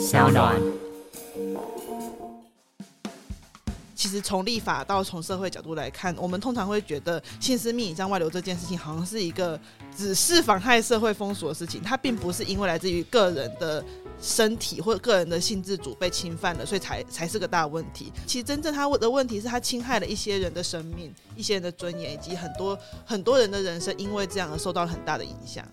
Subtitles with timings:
[0.00, 0.60] 小暖。
[3.94, 9.58] 其实从立法到从社会角度来看，我们通常会觉得性私密影像外流这件事情，好像是一个
[9.96, 11.80] 只是妨害社会风俗的事情。
[11.80, 13.82] 它并不是因为来自于个人的
[14.20, 18.12] 身体或个人的性自主被侵犯了，所以才才是个大问题。
[18.26, 22.76] 其实真正他的问题是他侵害了一些人的生命、一些人的尊严，以及很多
[23.06, 25.64] 很多人的人生，因为这样而受到了很大的影响。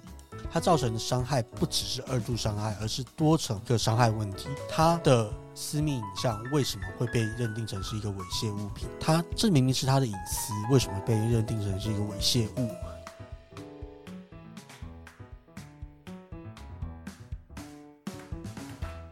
[0.51, 4.47] 它造成的伤害不只是二度伤害，而是多层个伤害问题。
[4.67, 8.87] 它的私密影像为什么会被认定成是一个猥亵物品？
[8.99, 12.69] 它这明明是他的隐私，为什么被认定成是一个猥亵物？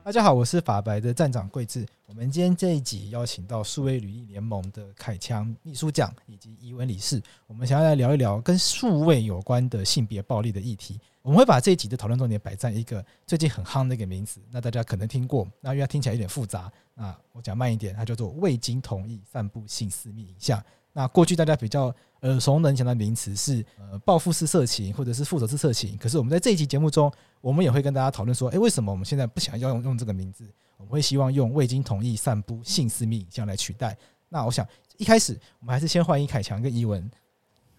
[0.03, 1.85] 大家好，我是法白的站长贵智。
[2.05, 10.97] 我们今天这一集邀请到数位履历联盟的凯强秘书长以及怡文理事，我们想要来聊一聊跟数位有关的性别暴力的议题。
[11.27, 20.63] 我们会把这一集的讨论重点摆在一个最近很夯的一个名词，那大家可能听过，那因为它听起来有点复杂，那我讲慢一点，它叫做未经同意散布性私密影像。
[20.93, 27.11] 那过去大家比较耳熟能详的名词是呃报复式色情或者是复仇式色情，可是我们在这一集节目中，
[27.41, 30.49] 我们也会跟大家讨论说，诶，为什么我们现在不想要用用这个名字？
[30.77, 33.97] 我们会希望用未经同意散布性私密影像来取代。
[34.29, 37.11] 那我想一开始我们还是先欢迎凯强跟怡文。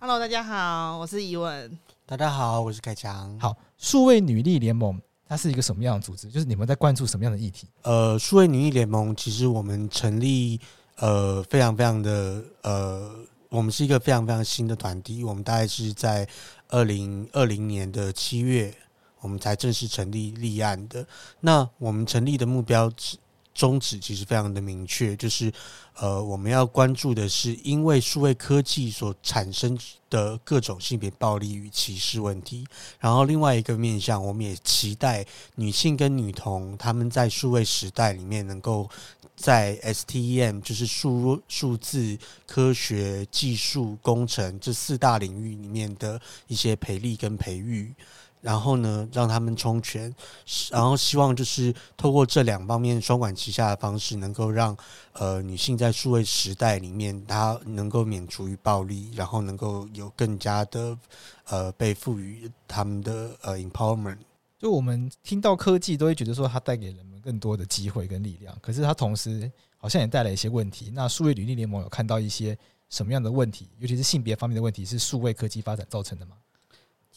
[0.01, 1.77] Hello，大家好，我是怡文。
[2.07, 3.37] 大家好，我是凯强。
[3.41, 4.97] 好，数位女力联盟
[5.27, 6.31] 它是一个什么样的组织？
[6.31, 7.67] 就是你们在关注什么样的议题？
[7.83, 10.61] 呃，数位女力联盟其实我们成立
[10.99, 13.13] 呃非常非常的呃，
[13.49, 15.25] 我们是一个非常非常新的团体。
[15.25, 16.27] 我们大概是在
[16.69, 18.73] 二零二零年的七月，
[19.21, 21.05] 我们才正式成立立案的。
[21.41, 22.89] 那我们成立的目标
[23.59, 25.53] 宗旨其实非常的明确，就是
[25.97, 29.77] 呃，我们要关注的是因为数位科技所产生
[30.09, 32.65] 的各种性别暴力与歧视问题。
[33.01, 35.27] 然后另外一个面向，我们也期待
[35.57, 38.89] 女性跟女童她们在数位时代里面，能够
[39.35, 47.93] 在 STEM 就是数数字科学、技术、工程这四大领域里面的一些培力跟培育。
[48.41, 50.15] 然后呢，让他们充权，
[50.71, 54.77] 然后希望就是透过这两方面双管齐下的方式，能够让
[55.13, 60.97] 呃女性在数位时代里面，她能够免除于暴力，然后能够有更加的
[61.47, 64.19] 呃被赋予他们的呃 empowerment。
[64.59, 70.91] 就我们听到科技，都会觉得说它带给人们更多的机会跟力量，可是它同时好像也带来一些问题。
[70.95, 76.37] 那数位履历联盟有看到一些什么样的问题，尤其是性别方面的问题，是数位科技发展造成的吗？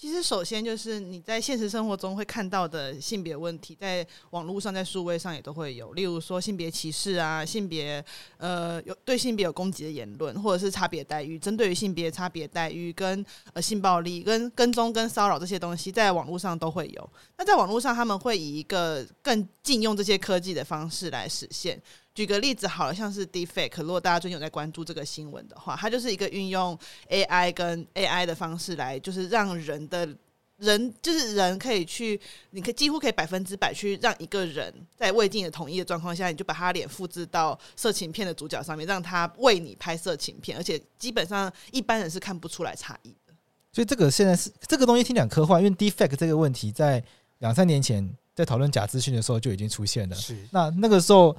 [0.01, 5.93] 其实，首先就是你在现实生活中会看到的性别问题，在网络上、在数位上也都会有。
[5.93, 8.03] 例如说性别歧视啊，性别
[8.37, 13.23] 呃有对性别有攻击的言论，或者是差别待遇，针对于性别差别待遇跟
[13.53, 17.09] 呃性暴力、跟跟踪、跟骚扰这些东西，在网络上都会有。
[17.37, 21.79] 那在网络上，他们会以一个更禁用这些科技的方式来实现。
[22.13, 26.77] 举个例子，好像是 Deepfake，如果大家最近有在关注这个新闻的话，它就是一个运用
[27.09, 30.05] AI 跟 AI 的方式来，就是让人的
[30.57, 43.33] 人，就是人可以去，你可以几乎可以百分之百去让一个人在未经你的同意的状况下，你就把他脸复制到色情片的主角上面，让他为你拍色情片，而且基本上一般人是看不出来差异的。
[43.71, 47.01] 所以这个现在是这个东西听起来科幻，因为 Deepfake 这个问题在
[47.39, 50.15] 两三年前在讨论假资讯的时候就已经出现了。
[50.17, 51.33] 是，那那个时候。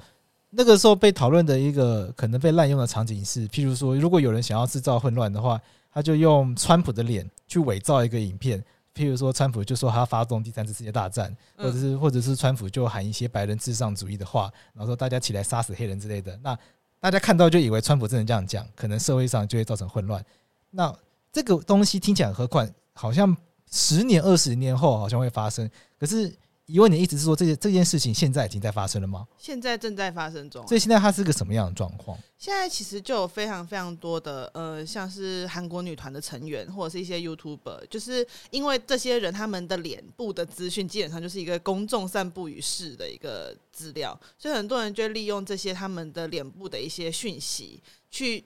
[0.55, 5.59] 那个时候被讨论的一个可能被滥用的场景是，譬如说，如果有人想要制造混乱的话，
[5.91, 16.39] 他就用川普的脸去伪造一个影片，譬如说，川普就说他要发动第三次世界大战，或者是或者是川普就喊一些白人至上主义的话，然后说大家起来杀死黑人之类的。
[16.43, 16.55] 那
[16.99, 20.23] 大家看到就以为川普真的这样讲，可能社会上就会造成混乱。
[20.69, 20.93] 那
[21.31, 23.35] 这个东西听起来很科幻，好像
[23.71, 25.67] 十年、二十年后好像会发生，
[25.99, 26.31] 可是。
[26.65, 29.27] 疑问，你一直是说，这件这件事情现在已经在发生了吗？
[29.37, 30.65] 现在正在发生中。
[30.65, 32.17] 所以现在它是个什么样的状况？
[32.37, 48.45] 现在其实就有非常非常多的呃，像是韩国女团的成员，或者是一些 YouTuber，就是因为这些人他们的脸部的资讯基本上就是一个公众散布于世的一个资料，所以很多人就利用这些他们的脸部的一些讯息去。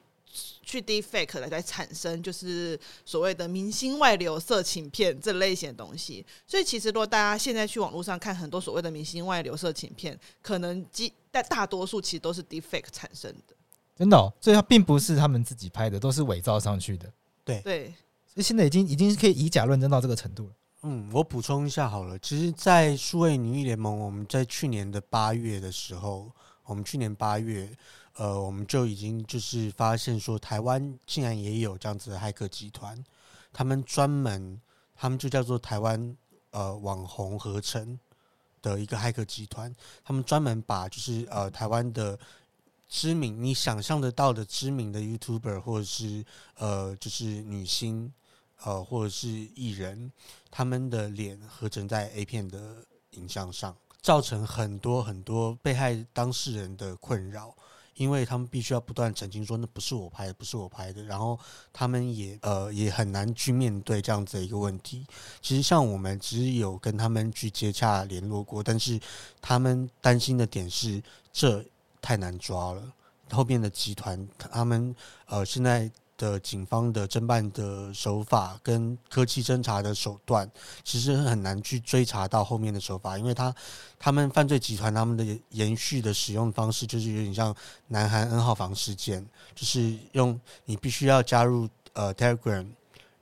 [0.68, 6.26] 去 deepfake 来来产生就是所谓的明星外流色情片这类型的东西。
[6.46, 13.56] 所以其实如果大家现在去网络上看很多所谓的明星外流色情片，可能基但大多数其实都是 deepfake 产生的。
[13.96, 17.10] 真的哦，所以它并不是他们自己拍的，都是伪造上去的。
[17.46, 17.86] 对对，
[18.26, 20.54] 所以现在已经已经可以以假乱真到这个程度了。
[20.84, 26.32] 嗯，我补充一下好了，其实，在数位女艺联盟，我们在去年的八月的时候，
[26.66, 27.68] 我们去年八月，
[28.18, 33.04] 呃，我们就已经就是发现说，台湾竟然也有这样子的骇客集团，
[33.54, 34.62] 他们专门，
[34.96, 36.18] 他们就叫做台湾
[36.52, 38.00] 呃网红合成
[38.62, 39.74] 的一个骇客集团，
[40.04, 42.20] 他们专门把就是呃台湾的。
[42.90, 46.24] 知名，你想象得到的知名的 YouTuber 或者是
[46.56, 48.14] 呃，就是女星，
[48.64, 50.10] 呃，或者是艺人，
[50.50, 52.78] 他们的脸合成在 A 片的
[53.10, 57.54] 影像上，造成很多很多被害当事人的困扰，
[57.98, 61.38] 因为他们必须要不断澄清说那不是我拍的，不是我拍的，然后
[61.74, 65.06] 他们也呃也很难去面对这样子的一个问题。
[65.42, 69.00] 其实像我们只有跟他们去接洽联络过，但是
[69.42, 71.04] 他们担心的点是
[71.34, 71.64] 这。
[72.00, 72.94] 太难抓了，
[73.32, 74.96] 后面的集团他们
[75.26, 80.50] 呃现在的警方的侦办的手法跟科技侦查的手段，
[80.84, 83.54] 其实很难去追查到后面的手法，因为他
[84.00, 87.56] 他们犯罪集团他们的延续的使用方式就是有点像
[87.88, 89.26] 南韩 N 号房事件，
[89.56, 92.68] 就是用你必须要加入呃 Telegram，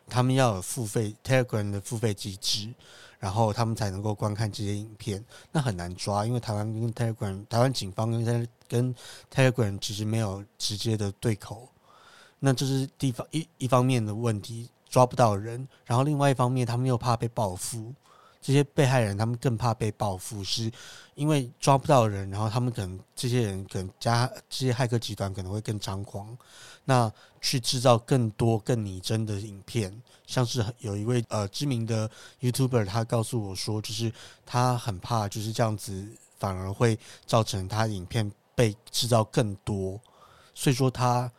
[0.07, 2.73] 他们要有付费 Telegram 的付费机制。
[3.17, 8.95] 然后他们才能够观看这些影片，那很难抓，因为台湾跟 Telegram，台湾警方跟跟
[9.33, 11.67] Telegram 其实没有直接的对口，
[12.45, 17.91] 那这是地方一一方面的问题，抓不到人，然后另外一方面他们又怕被报复，
[18.39, 20.71] 这些被害人他们更怕被报复，是
[21.15, 26.37] 因为抓不到人，然后他们可能这些人可能加这些骇客集团可能会更张狂，
[26.83, 27.11] 那
[27.41, 29.91] 去制造更多更拟真的影片。
[30.27, 32.07] 像是有一位呃知名的
[32.41, 34.13] YouTuber，他告诉我说，就是
[34.45, 36.07] 他很怕就是这样子，
[36.37, 39.99] 反而会造成他影片被制造更多，
[40.53, 41.31] 所以说他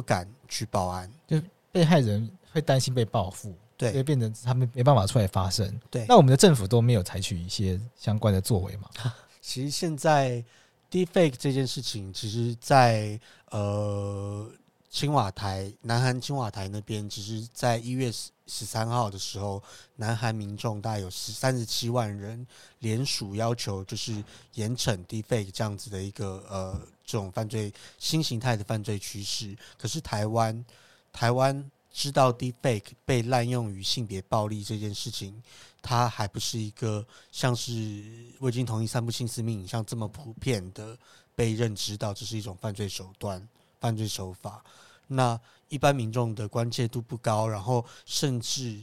[0.00, 1.38] 不敢去报案，就
[1.70, 5.78] 被害人会担心被报复，对，所以变成他们没办法出来发声。
[5.90, 8.88] 对，那我们的政府都没有采取一些相关的作为嘛？
[9.42, 10.42] 其实现在
[10.90, 13.20] Deepfake 这件事情，其实在
[13.50, 14.50] 呃。
[14.92, 19.62] 青瓦台，南韩青瓦台那边，其实在一月十十三号的时候，
[19.94, 22.44] 南韩民众大概有十三十七万人
[22.80, 24.12] 联署要求，就是
[24.54, 29.56] 严惩 Deepfake 这样子的一个呃这种犯罪新形态的犯罪趋势。
[29.76, 30.64] 可是台湾，
[31.12, 35.42] 台湾知道 Deepfake 被滥用于性别暴力这件事情，
[35.82, 38.04] 它还不是一个像是
[38.40, 40.96] 未经同意散布性私密影像这么普遍的
[41.34, 43.48] 被认知到这是一种犯罪手段。
[43.80, 44.62] 犯罪手法，
[45.06, 45.40] 那
[45.70, 48.78] 一般民众的关切度不高，然后甚至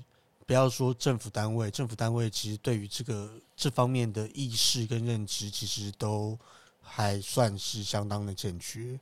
[0.47, 6.35] 不要说政府单位，政府单位其实对于这个这方面的意识跟认知，其实都
[6.87, 8.99] 还算是相当的欠缺。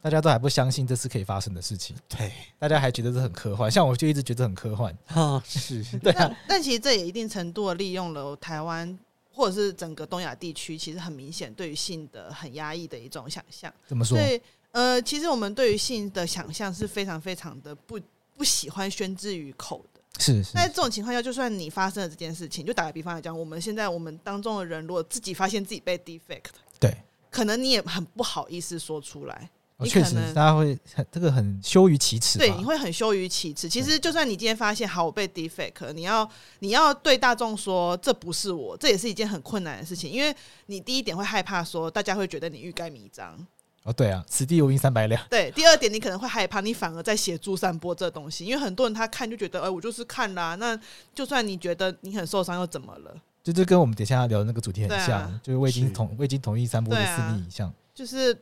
[0.00, 6.30] 大家都还不相信这是可以发生的事情，对，大家还觉得这很科幻，像我就一直觉得很科幻啊， 是 对啊。
[6.46, 8.96] 但其实这也一定程度的利用了台湾
[9.32, 13.72] 或者是整个东亚地区，其实很明显对于性的很压抑的一种想象。
[13.88, 14.16] 怎么说？
[14.16, 17.98] 对呃，其实我们对于性的想象是非常非常的不
[18.36, 20.00] 不喜欢宣之于口的。
[20.20, 20.52] 是是。
[20.54, 26.96] 那在这种情况下，就算你发生了这件事情，就打个比方来讲，我们现在我们当中的人，如果自己发现自己被 deepfake，对，
[27.38, 29.48] 可能你也很不好意思说出来。
[29.76, 32.36] 哦，确实，大家会很这个很羞于启齿。
[32.36, 33.68] 对，你会很羞于启齿。
[33.68, 40.34] 其实，就算你今天发现好，我被 deepfake，你要你要对大众说这不是我，这也是一件很困难的事情，因为
[40.66, 43.38] 你第一点会害怕说大家会觉得你欲盖弥彰。
[43.84, 45.24] 哦，对啊，此地无银三百两。
[45.30, 50.56] 对，第二点，你可能会害怕，你反而在协助散播这东西，因为很多人他看就觉得，哎，我就是看啦。
[50.56, 50.76] 那
[51.14, 53.14] 就算你觉得你很受伤，又怎么了？
[53.48, 57.72] 就这跟我们等下要聊的那个主题很像，啊、就是未经同未经同意散播的私密影像。
[57.94, 58.38] 就是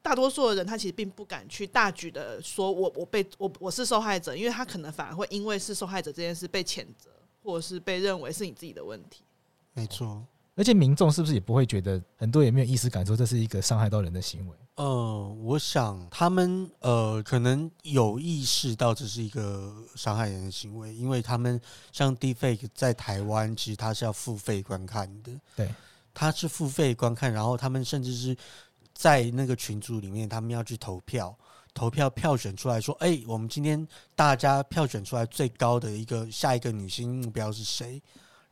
[0.00, 7.10] 大多数的人，他其实并不敢去大举的说我我被我我是受害者，因为他可能反而会因为是受害者这件事被谴责，
[7.42, 9.22] 或者是被认为是你自己的问题。
[9.74, 10.24] 没错。
[10.54, 14.56] 而且民众是不是也不会觉得很多也没有意识感受这是一个伤害到人的行为？
[14.78, 25.32] 呃，我想他们呃可能有意识到这是一个伤害人的行为，因为他们像 Deepfake 在台湾，其实他是要付费观看的。
[25.56, 25.74] 对，
[26.14, 28.36] 他是付费观看，然后他们甚至是
[28.94, 31.36] 在那个群组里面，他们要去投票，
[31.74, 38.00] 投票票选出来说，哎、欸，我们今天大家票选出来最高的一个下一个女星目标是谁？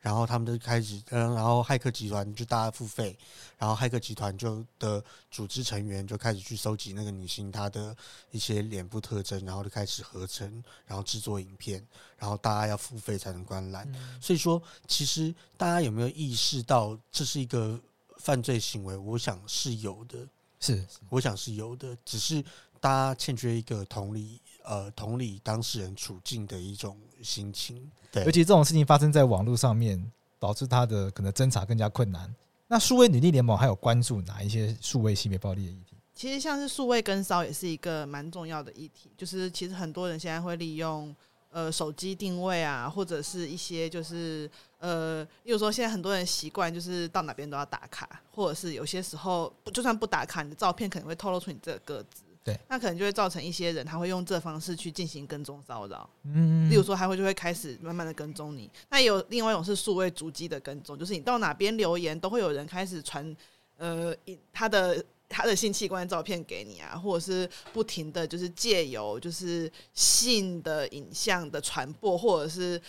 [0.06, 3.18] 然后他们就开始，嗯，然后骇客集团就大家付费，
[3.58, 7.96] 然后骇客集团就的组织成员就开始去收集那个女性她的
[8.30, 11.84] 一些脸部特征，然后就开始合成，然后制作影片，
[12.16, 13.84] 然后大家要付费才能观览。
[13.96, 17.76] 嗯、所以说，其实大家有没有意识到这是一个
[18.18, 18.96] 犯罪行为？
[18.96, 20.20] 我想是有的，
[20.60, 22.40] 是，是我想是有的，只是
[22.78, 24.40] 大家欠缺一个同理。
[24.66, 32.34] 呃，同理当事人处境的一种心情，对，尤其这种事情发生在网络上面，导致他的可能侦查更加困难。
[32.66, 35.96] 那数位女力联盟还有关注哪一些数位性别暴力的议题？
[36.12, 41.14] 其实像是数位跟骚也是一个蛮重要的议题，就是其实很多人现在会利用
[41.50, 52.24] 呃手机定位啊，或者是一些就是呃，例如说现在很多人习惯就是到哪边都要打卡，或者是有些时候就算不打卡，你的照片可能会透露出你这个个子。
[52.46, 56.08] 对，那可能就会造成一些人，他会用这方式去进行跟踪骚扰。
[56.22, 58.70] 嗯，例如说，他会就会开始慢慢的跟踪你。
[58.88, 63.36] 那也有另外一种是数位足迹的跟踪，就是你到哪边留言，都会有人开始传
[63.78, 64.14] 呃
[64.52, 72.80] 他的他的性器官照片给你啊，或者是不停的就是借由就是性的影像的传播，或者是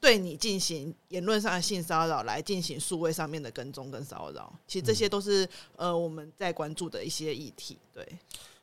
[0.00, 4.50] 对你进行言论上的性骚扰来进行数位上面的跟踪跟骚扰。
[4.66, 7.76] 其实这些都是呃我们在关注的一些议题。
[7.92, 8.08] 对。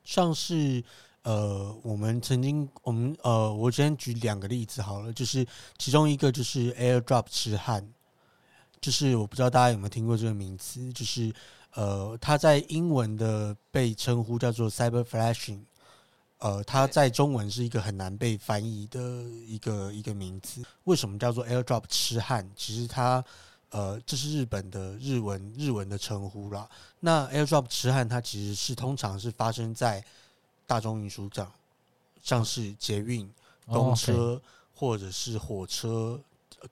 [0.03, 0.84] 像是
[1.24, 5.46] 呃，我们曾经我们呃，我先举两个例子好了，就是
[5.77, 7.86] 其中一个就是 AirDrop 痴汉，
[8.79, 11.32] 就是我不知道大家有没有听过这个名词，就是
[11.74, 15.60] 呃，它在英文的被称呼叫做 Cyber Flashing，
[16.39, 20.63] 呃，它在中文是一个很难被翻译的一个一个名字。
[20.86, 22.50] 为什么叫做 AirDrop 痴汉？
[22.56, 23.24] 其实它
[23.72, 26.70] 呃，这是日本的日文日文的称呼啦。
[27.00, 30.04] 那 AirDrop 痴汉，它其实是通常是发生在
[30.66, 31.52] 大众运输上，
[32.24, 33.30] 像是捷运、
[33.68, 34.42] 公车
[34.74, 36.20] 或者是火车。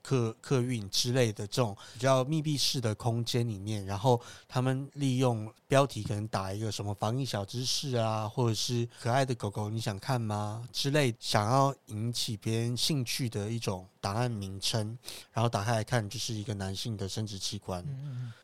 [0.02, 14.98] 客客运之类的这种比较密闭式的空间里面，然后他们利用标题可能打一个什么防疫小知识啊，或者是可爱的狗狗你想看吗之类，想要引起别人兴趣的一种档案名称，
[15.32, 17.84] 然后打开来看就是一个男性的生殖器官，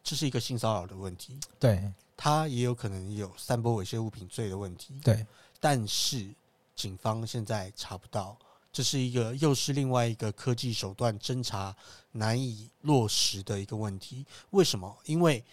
[0.02, 1.38] 这是一个性骚扰的问题。
[1.58, 4.94] 对，他也有可能有散播猥亵物品罪的问题。
[5.02, 5.26] 对，
[5.60, 6.28] 但是
[6.74, 8.36] 警方现在查不到。
[8.74, 11.74] 这是一个，又是另外一个科技手段侦查
[12.10, 14.26] 难以落实的一个问题。
[14.50, 14.94] 为什么？
[15.04, 15.44] 因为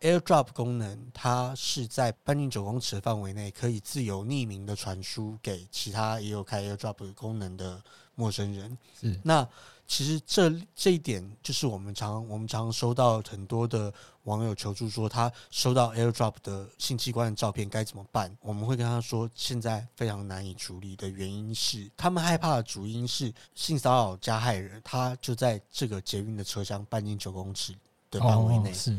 [0.00, 7.80] AirDrop 功能，它是在半径九公尺的范围内可以自由匿名的传输给其他也有开 AirDrop 功能的
[8.16, 8.76] 陌生人。
[9.00, 9.48] 是那。
[9.86, 18.34] 其实这这一点就是我们常我们常收到很多的网友求助，说他收到 AirDrop 的性器官的照片该怎么办？
[18.40, 27.74] 我们会跟他说，现在非常难以处理的原因是，他们害怕的主因是性骚扰加害人，他就在这个捷运的车厢半径九公尺
[28.10, 28.98] 的范围内，是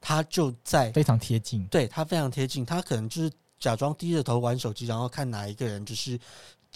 [0.00, 6.20] 他就在非常贴近，对他非常贴近，他可能就是假装低着头玩手机，然后看哪一个人就是。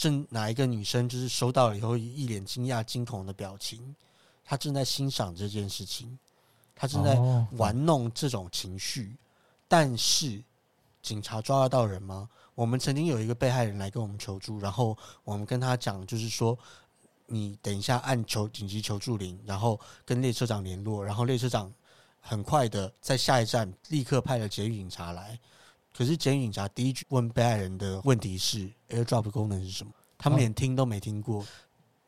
[0.01, 3.95] 正哪一个女生就是收到了以后一脸惊讶、惊恐的表情，
[4.43, 6.19] 她正在欣赏这件事情，
[6.75, 7.19] 她正在
[7.59, 9.15] 玩弄这种情绪。
[9.69, 10.43] 但是
[11.03, 12.31] 警察抓得到人吗？
[12.55, 16.59] 我们曾经有一个被害人来跟我们求助，然后我们跟他讲，就是说
[17.27, 21.71] 你等一下按求紧急求助铃，然后跟列车长联络，然后列车长
[22.23, 25.39] 很快的在下一站立刻派了捷运警察来。
[25.97, 29.93] 可是，检警察第一句问被害人的问题是：AirDrop 的功能是什么？
[30.17, 31.45] 他们连听都没听过。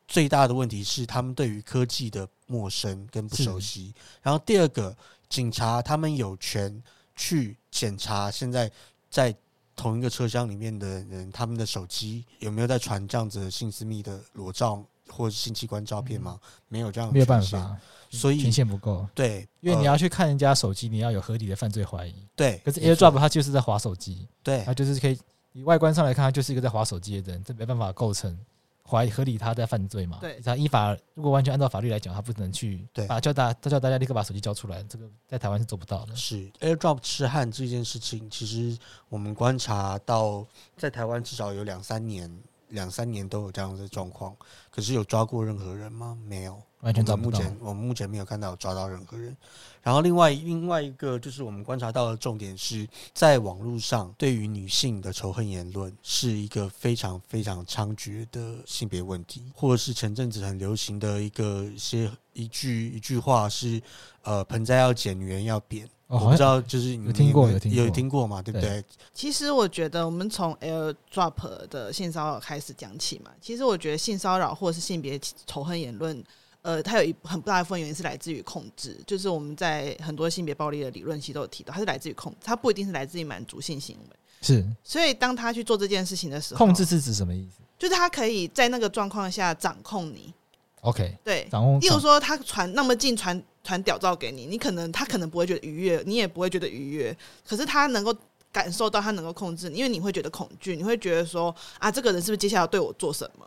[0.09, 3.95] 最大的问题是，他们对于科技的陌生跟不熟悉。
[4.23, 4.97] 然后，第二个，
[5.29, 6.83] 警察他们有权
[7.17, 8.71] 去检查现在
[9.11, 9.35] 在
[9.75, 16.41] 同一个车厢里面的人，他们的手机有没有在传这样子的性私密的裸照或者是性器官照片吗？
[16.69, 17.77] 没有这样，没有办法。
[18.11, 22.15] 所以权限不够，对，因为你要去看人家手机，你要有合理的犯罪怀疑。
[22.37, 25.19] 对，可是 AirDrop 它就是在划手机，对，它就是可以
[25.53, 28.39] 以外观上来看，它就是一个在划手机的人，这没办法构成
[28.87, 30.19] 怀疑合理他在犯罪嘛？
[30.21, 36.15] 对，他依法如果完全按照法律来讲，他不能去对把叫大他叫大家立刻把手机交出来，这个在台湾是做不到的。
[36.15, 38.77] 是 AirDrop 痴汉这件事情，其实
[39.09, 40.45] 我们观察到
[40.77, 42.31] 在台湾至少有两三年，
[42.73, 44.37] 两三年都有这样的状况，
[44.71, 46.19] 可是有抓过任何人吗？
[46.27, 46.61] 没有。
[46.81, 47.17] 完全到。
[47.17, 49.37] 目前我们目前没有看到抓到任何人。
[49.83, 63.83] 然后另外另外一个就是我们观察到的重点是在网络上对于女性的仇恨言论是一个非常非常猖獗的性别问题，或者是前阵子很流行的一个一些一句一句话是
[64.23, 65.85] 呃盆栽要剪，女人要扁。
[66.07, 68.41] 哦、我不知道就是你有听过有听过有听过嘛？
[68.41, 68.69] 对不对？
[68.83, 73.31] 对其实我觉得我们从 AirDrop 的性骚扰开始讲起嘛。
[73.41, 76.23] 其实我觉得性骚扰或者是性别仇恨言论。
[76.63, 84.17] 呃，它有一很大一部分原因是来自于控制，就是我们在很多性别暴力的理论其实都有提到，它是来自于控制，它不一定是来自于满足性行为。
[84.41, 87.63] 是，所以当他去做这件事情的时候，控制是指什么意思？
[87.79, 90.33] 就是他可以在那个状况下掌控你。
[90.81, 91.79] OK，对，掌控。
[91.81, 97.17] 例如说，他传那么近传传屌照给你，你可能他可能不会觉得愉悦，你也不会觉得愉悦，
[97.47, 98.13] 可是他能够
[98.51, 103.47] 感受到，他能够控制你，因为你会觉得恐惧，你会觉得说啊，这个人是不是接下来要对我做什么？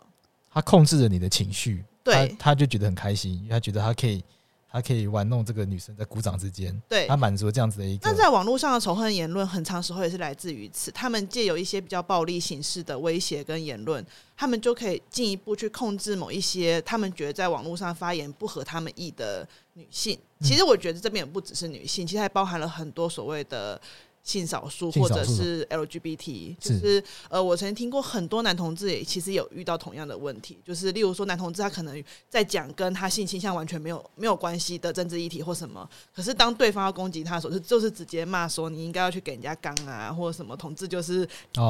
[0.50, 4.24] 他控制着你的情绪，对，他，他就觉得很开心，因为他觉得他可以。
[4.68, 8.10] 他可以玩弄这个女生在鼓掌之间，对，他满足这样子的一个。
[8.10, 10.90] 那在网络上的仇恨言论，很长时候也是来自于此。
[10.90, 14.04] 他们借有一些比较暴力形式的威胁跟言论，
[14.36, 20.18] 他们就可以进一步去控制某一些他们觉得在网络上发言不合他们意的女性。
[20.42, 23.80] 其实我觉得这边也不只是女性，其实还包含了很多所谓的。
[24.26, 26.68] 性少数或者是 LGBT，是。
[26.68, 41.26] 就是呃，我曾经听过很多男同志也其实有遇到同样的问题，就是例如说男同志他可能在讲跟他性倾向完全没有没有关系的政治议题或什么，可是当对方要攻击他的时候，就就是直接骂说你应该要去给人家刚啊，或者什么同志就是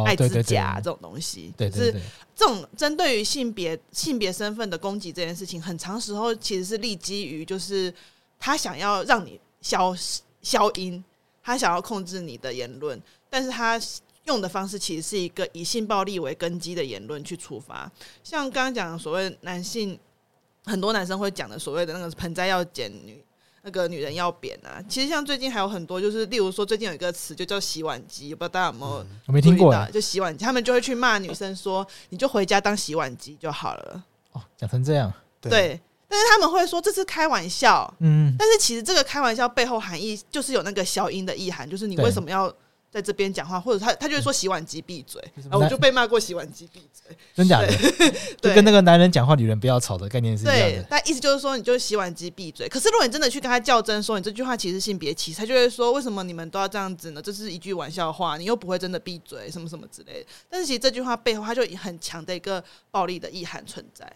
[0.07, 7.93] 爱指甲这种东西，对对对，就是这种针对于性别性别身份的攻击这件事情，很长时候其实是立基于就是
[8.41, 9.95] 他想要让你消
[10.41, 11.05] 消音。
[11.47, 13.01] 他想要控制你的言论，
[13.31, 13.81] 但是他
[14.25, 17.89] 用的方式其实是一个以性暴力为根基的言论去出发。
[18.25, 19.97] 像刚刚讲的所谓男性，
[20.65, 23.25] 很多男生会讲的所谓的那个盆栽要剪女，
[23.63, 24.83] 那个女人要扁啊。
[24.89, 29.07] 其实像最近还有很多，就是例如说最近有一个词就叫洗碗机，不知道大家有没有？
[29.27, 29.73] 我没听过。
[29.93, 35.51] 就洗碗机，他们就会去骂女生说：“你就回家当洗碗机就好了。”哦，讲成这样，对。
[35.51, 42.53] 对但是他们会说这是开玩笑，嗯，但是其实这个开玩笑背后含义就是有那个消音的意涵，就是你为什么要
[42.91, 47.67] 在这边讲话，或者他他就会说洗碗机闭嘴，然后我就被骂过洗碗机闭嘴，真假的？
[48.41, 50.63] 对，就跟那个男人讲话，女人不要吵的概念是一样的。
[50.63, 52.69] 对，但意思就是说，你就洗碗机闭嘴。
[52.69, 57.21] 可是如果你真的去跟他较真，说你这句话其实性别歧视，他就会说为什么你们都要这样子呢？
[57.21, 60.27] 这是一句玩笑话，你又不会真的闭嘴，什么什么之类的。
[60.49, 64.11] 但是其实这句话背后，它就很强的一个暴力的意涵存在。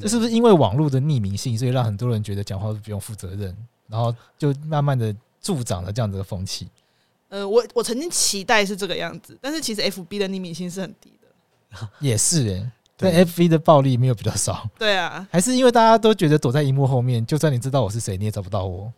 [0.00, 3.56] 这是不是因为网络的匿名性，所以让很多人觉得讲话都不用负责任，
[3.88, 6.68] 然后就慢慢的助长了这样子的风气？
[7.28, 18.92] 呃，我我曾经期待是这个样子，但是其实 F B 的匿名性是很低的， 也是诶、欸，但 F B 的暴力没有比较少，对啊，还是因为大家都觉得躲在荧幕后面，就算你知道我是谁，你也找不到我。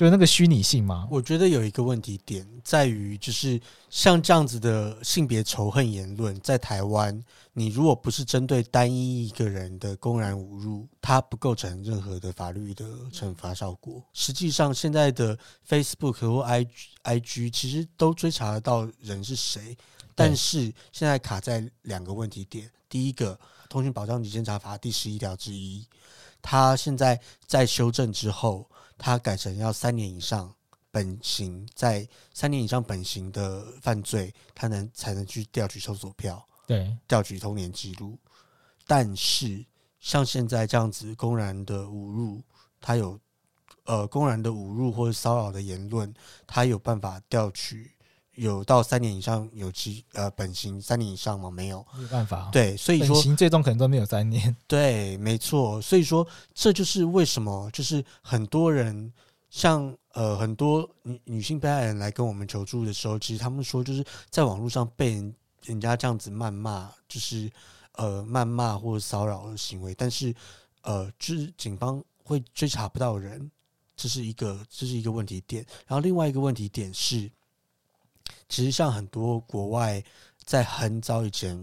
[0.00, 3.60] 就是那个虚拟性嘛，我觉得有一个问题点在于，就是
[3.90, 14.02] 像这样子的性别仇恨言论，在台湾，你如果不是针对单一一个人的公然侮辱，它不构成任何的法律的惩罚效果。
[14.14, 16.68] 实际上，现在的 Facebook 或 IG
[17.04, 19.76] IG 其实都追查得到人是谁，
[20.14, 23.34] 但是现在卡在两个问题点：第一个，
[23.68, 25.86] 《通讯保障及监察法》第十一条之一，
[26.40, 28.66] 他现在在修正之后。
[29.02, 30.54] 他改成要三年以上
[30.90, 38.18] 本刑，在三年以上本刑的犯罪，他能才能去调取搜索票，对，调取通联记录。
[38.86, 39.64] 但是
[40.00, 42.42] 像现在这样子公然的侮辱，
[42.78, 43.18] 他有
[43.84, 46.12] 呃公然的侮辱或者骚扰的言论，
[46.46, 47.90] 他有办法调取
[48.40, 51.50] 有到三年以上有期呃本刑三年以上吗？
[51.50, 52.48] 没有，没有办法。
[52.50, 54.56] 对，所以说本刑最终可能都没有三年。
[54.66, 55.78] 对，没错。
[55.82, 59.12] 所以说，这就是为什么，就是很多人
[59.50, 67.50] 像呃很多女女性被害人来跟我们求助的时候，其实他们说就是在网络上被人人家这样子谩骂，就是
[67.96, 70.34] 呃谩骂或者骚扰的行为，但是
[70.80, 73.50] 呃就是警方会追查不到人，
[73.94, 75.62] 这是一个这是一个问题点。
[75.86, 77.30] 然后另外一个问题点是，
[78.50, 80.04] 其实像很多国外
[80.44, 81.58] 在很早以前，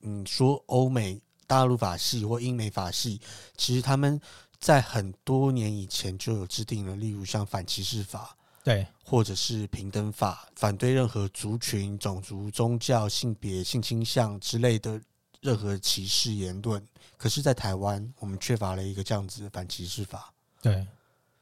[0.00, 1.22] 嗯，说欧美。
[1.44, 3.20] 大陆法系或英美法系，
[3.58, 4.18] 其实他们
[4.58, 14.98] 在很多年以前就有制定了，例如像反歧视法，对，或者是平等法，反对任何族群、种族、宗教、性别、性倾向之类的
[15.42, 16.82] 任何歧视言论。
[17.18, 20.32] 可是，在台湾，我们缺乏了一个这样子的反歧视法。
[20.62, 20.86] 对，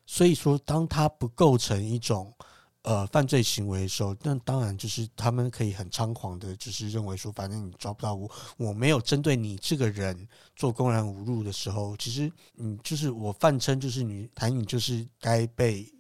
[0.06, 2.34] 所以说，当它不构成一种。
[2.82, 15.92] 呃，犯罪行为的时候，那当然就是他们可以很猖狂的，就是认为说，反正你抓不到我，我没有针对你这个人做公然侮辱的时候，其实你就是我泛称就是你台女就是该被，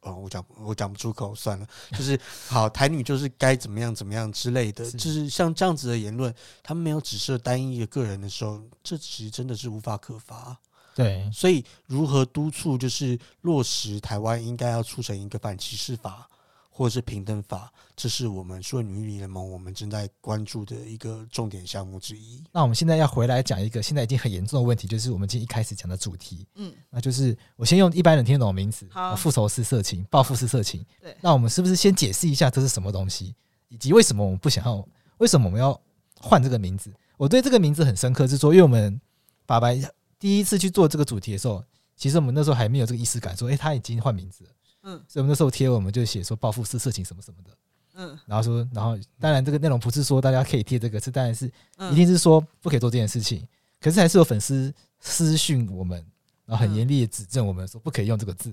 [0.00, 2.18] 哦，我讲我讲不出口算了， 就是
[2.48, 10.58] 好台女就是该怎么样怎么样之类的，就是像这样子的言论，他们没有指涉单一一个个人的时候，这其实真的是无法可罚。
[10.96, 16.26] 对，所以如何督促就是落实台湾应该要促成一个反歧视法，
[16.70, 22.42] 或者是平等法，这是我们数位女力联盟我们正在关注的一个重点项目之一。
[22.50, 30.82] 那我们现在要回来讲一个现在已经很严重的问题，就是我们今天一开始讲的主题，嗯，那就是我先用一般人听得懂的名词，好，复仇式色情、报复式色情。
[31.02, 33.34] 对，那我们是不是先解释一下这是什么东西，
[33.68, 34.82] 以及为什么我们不想要，
[35.18, 35.78] 为什么我们要
[36.18, 36.90] 换这个名字？
[37.18, 38.98] 我对这个名字很深刻，是说，因为我们
[39.46, 39.78] 法白
[40.26, 41.62] 第一次去做这个主题的时候，
[41.94, 44.50] 其实我们那时候还没有这个意识感，说，诶，他已经换名字了。
[44.82, 47.50] 嗯，所以我们那时候贴，我们就写说报复式色情什么什么的，
[47.94, 51.46] 嗯，然后说，然后当然这个内容不是说大家可以贴这个，是当然是
[51.92, 53.46] 一定是说不可以做这件事情，
[53.80, 56.04] 可是还是有粉丝私讯我们，
[56.44, 58.52] 然后很严厉的指正我们说不可以用这个字，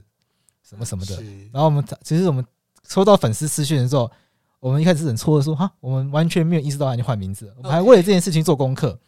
[0.61, 1.23] 什么什么的。
[1.51, 2.45] 然后我们其实我们
[2.87, 4.11] 收到粉丝私讯的时候，
[4.59, 8.99] 我们一开始很错的说哈，我们完全没有意识到他已经换名字了，我们还为了这件事情做功课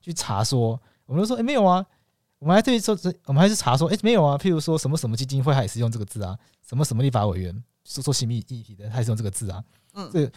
[0.00, 1.84] 去查说，我们就说哎没有啊。
[2.42, 4.36] 我们还对说，我们还是查说，哎，没有啊。
[4.36, 6.36] 譬如说什么什么基金会，还是用这个字啊？
[6.68, 9.62] 什么什么立法委员说说性别议题的，还是用这个字啊？
[9.94, 10.28] 嗯，这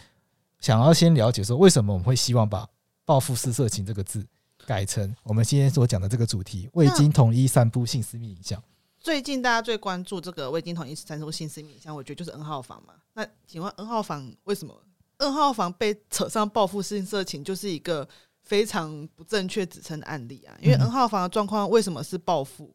[0.60, 2.64] 想要先了解说，为什么我们会希望把
[3.04, 4.24] “报复式色情”这个字
[4.64, 8.62] 改成我们今天所讲的这个主题——未经同意散布性私密影像。
[9.00, 12.94] 最近大家最关注这个未经同意散布性私密影像，我觉得就是 N 号房嘛。
[13.14, 14.80] 那请问 N 号房为什么
[15.16, 18.08] N 号房被扯上报复性色情，就是一个？
[18.46, 22.72] 非常不正确指称的案例啊，因为 N 号房的状况为什么是报复？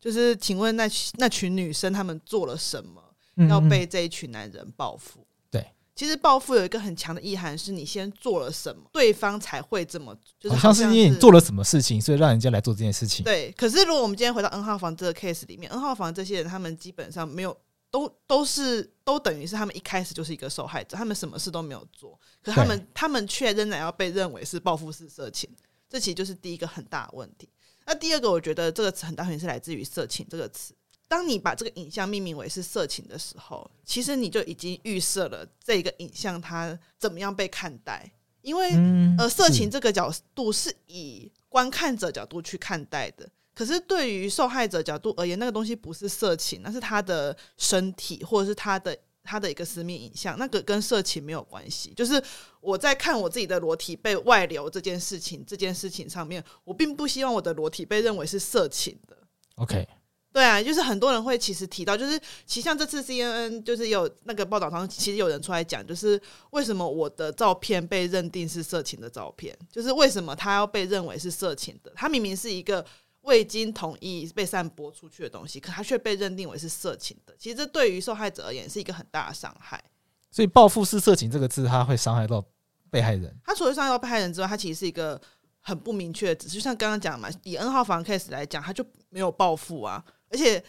[0.00, 0.88] 就是请问那
[1.18, 3.02] 那群女生她们做了什么，
[3.48, 5.26] 要被这一群男人报复？
[5.50, 13.24] 对，其实报复有一个很强的意涵，是你先做了什么，对方才会这么，就是好像是因为你做了什么事情，所以让人家来做这件事情。
[13.24, 17.56] 对，可是如果我们今天回到 N 号房这个 case 里面，N 号房这些人他们基本上没有。
[17.94, 25.48] 都都是都等于是他们一开始就是一个受害者，他们什么事都没有做，可他们他们却仍然要被认为是报复式色情，
[25.88, 27.48] 这其实就是第一个很大的问题。
[27.86, 30.74] 那第二个，我觉得这个词很大原因是来自于“色情”这个词。
[31.06, 38.10] 当你把这个影像命名为是色情的时候，其实你就已经预设了这个影像它怎么样被看待，
[38.42, 38.70] 因为
[39.16, 43.30] 呃，色情这个角度是以观看者角度去看待的。
[43.54, 51.94] 可是对于受害者角度而言，那个东西不是色情，那是他的身体，或者是他的他的一个私密影像，那个跟色情没有关系。
[51.96, 52.20] 就是
[52.60, 59.16] 我在看我自己的裸体被外流这件事情，这件事情上面，我并不希望我的裸体被认为是色情的。
[59.54, 59.86] OK，
[60.32, 71.92] 对啊，就是很多人会其实提到，就是其实像这次 CNN 就是有那个报道上，其实有人出来讲，就是为什么我的照片被认定是色情的照片，就是为什么他要被认为是色情的？
[71.94, 72.84] 他明明是一个。
[73.24, 77.34] 未经同意被散播出去的东西，可他却被认定为是色情的。
[77.38, 79.82] 其实这对于受害者而言是一个很大的伤害。
[80.30, 82.44] 所以“报复式色情”这个字，它会伤害到
[82.90, 83.36] 被害人。
[83.44, 85.20] 它除了伤害到被害人之外，它其实是一个
[85.60, 90.62] 很不明确的，只是像刚刚讲嘛，以 N 号房 case 来讲，他就没有报复啊，而且。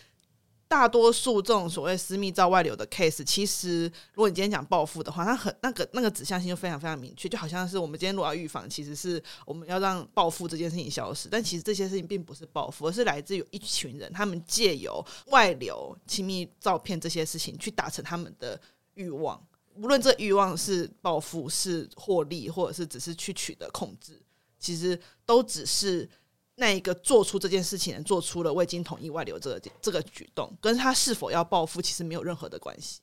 [0.67, 18.59] 大多数这种所谓私密照外流的 case，其实如果你今天讲报复的话，它很那个那个指向性就非常非常明确，就好像是我们今天如果要预防，其实是我们要让报复这件事情消失，但其实这些事情并不是报复，而是来自于一群人，他们借由外流亲密照片这些事情去达成他们的
[18.95, 19.39] 欲望，
[19.75, 24.19] 无论这欲望是报复、是获利，或者是只是去取得控制，
[24.59, 26.09] 其实都只是。
[26.55, 33.01] 那一个做出这件事情人做出了未经同意外流这个这个举动，跟他是否要报复其实没有任何的关系。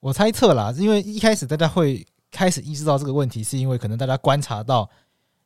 [0.00, 4.88] 我猜测啦，因为一开始大家会开始意识到这个问题，是因为可能大家观察到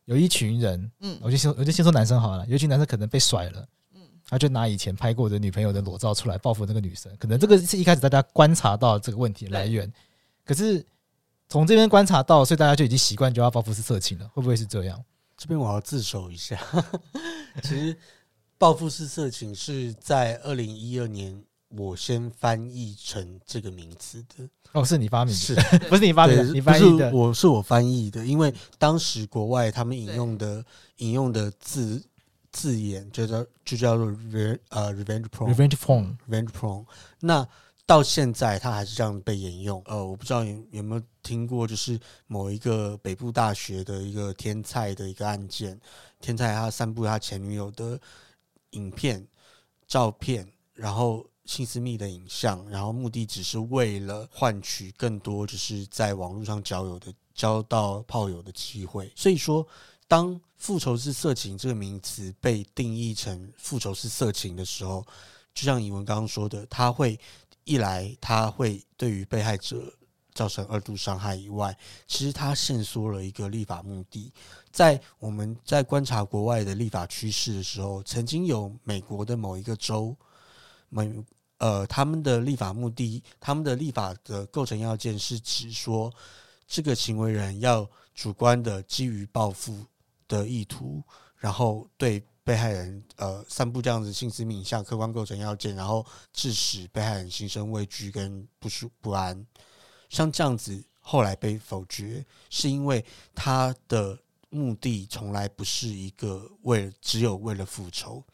[0.04, 9.90] 有一群人，嗯，我就先我就先说男生好了，有一群男生可能被甩了，嗯，他就拿以前拍过的女朋友的裸照出来报复那个女生，可能这个是一开始大家观察到这个问题来源。
[10.44, 10.84] 可是
[11.48, 15.02] 从这边观察到，所以大家就已经习惯就要报复是色情了，会不会是这样？
[15.38, 16.58] 这边我要自首一下，
[17.62, 17.96] 其实
[18.58, 24.48] “报复式色情”是在二零一二年我先翻译成这个名词的。
[24.72, 25.38] 哦，是你发明的？
[25.38, 25.54] 是
[25.88, 26.42] 不是你发明的？
[26.52, 27.10] 你翻译的？
[27.12, 30.62] 我是我翻译的，因为当时国外他们引用的
[30.96, 32.02] 引用的字
[32.50, 36.84] 字眼就叫就叫做 “re 呃 revenge porn”，revenge porn，revenge porn。
[37.20, 37.46] 那
[37.88, 39.82] 到现在，它还是这样被沿用。
[39.86, 45.80] 呃，我不知道有有没有听过，就是某一个北部大学的一个天才的一个案件，
[46.20, 47.98] 天才他散布他前女友的
[48.72, 49.26] 影片、
[49.86, 59.10] 照片，然后性私密的影像，然后目的只是为了换取更多就是在网络上交友的、交到炮友的机会。
[59.16, 59.66] 所以说，
[60.06, 65.02] 当复仇式色情这个名词被定义成复仇式色情的时候，
[65.54, 67.18] 就像怡文刚刚说的，他会。
[67.68, 69.92] 一来，他会对于被害者
[70.32, 71.76] 造成二度伤害以外，
[72.06, 74.32] 其实他限缩了一个立法目的。
[74.72, 80.16] 在我们在观察国外的立法趋势的时候，曾经有美国的某一个州，
[80.88, 81.12] 美
[81.58, 86.10] 呃，他们的立法目的，他们的立法的构成要件是指说，
[86.66, 89.84] 这个行为人要主观的基于报复
[90.26, 91.02] 的意图，
[91.36, 99.46] 然后对被害人呃散布这样子性私密影像，客观构成要件，然后致使被害人心生畏惧跟不舒不安。
[100.08, 108.24] 像这样子后来被否决，是因为他的目的从来不是一个为了只有为了复仇，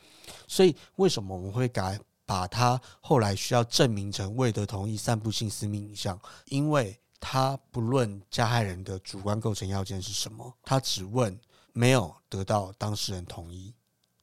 [0.46, 1.98] 所以为什么我们会改？
[2.26, 11.38] 把他后来需要证明成未得同意散布性私密影像，因为他不论加害人的主观构成要件是什么，他只问
[11.74, 13.74] 没有得到当事人同意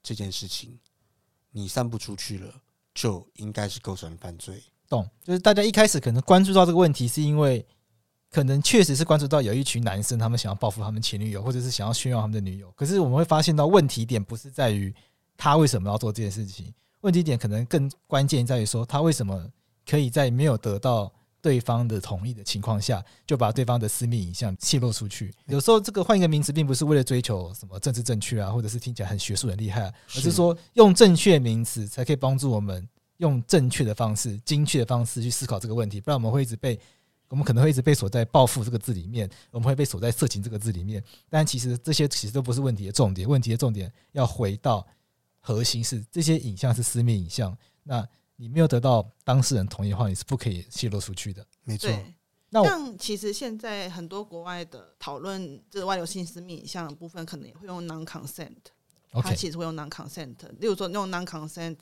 [0.04, 0.80] 这件事情，
[1.52, 2.54] 你散布出去了，
[2.94, 4.62] 就应该是构成犯罪。
[4.88, 5.10] 懂？
[5.24, 7.66] 就是大家一开始可能关注到这个问题，是因为
[8.30, 12.72] 可能确实是关注到有一群男生，他们想要报复他们前女友，或者是想要炫耀他们的女友。
[12.72, 14.94] 可是我们会发现到问题点不是在于
[15.38, 16.74] 他为什么要做这件事情。
[17.02, 19.50] 问题点可能更关键在于说，他为什么
[19.86, 25.34] 可以在没有得到对方的同意的情况下，就把对方的私密影像泄露出去？
[25.48, 36.00] 有时候这个换一个名词，并不是为了追求什么政治正确啊，或者是听起来很学术很厉害，而是说用正确名词才可以帮助我们用正确的方式、精确的方式去思考这个问题。
[36.00, 36.80] 不然我们会一直被
[37.28, 41.04] 我们可能会一直被锁在“报复”这个字里面，我们会被锁在“色情”这个字里面。
[41.30, 44.86] 但其实这些其实都不是问题的重点，问题的重点要回到。
[45.44, 48.08] 核心是这些影像是私密影像，那
[48.42, 51.46] 你没有得到当事人同意的话，你是不可以泄露出去的。
[51.64, 51.92] 没错。
[52.50, 58.56] 那像其实现在很多国外的讨论，这外流性私密影像的部分，可能也会用 non-consent。
[59.12, 59.22] Okay.
[59.22, 61.78] 它其实会用 non-consent，例如说用 non-consent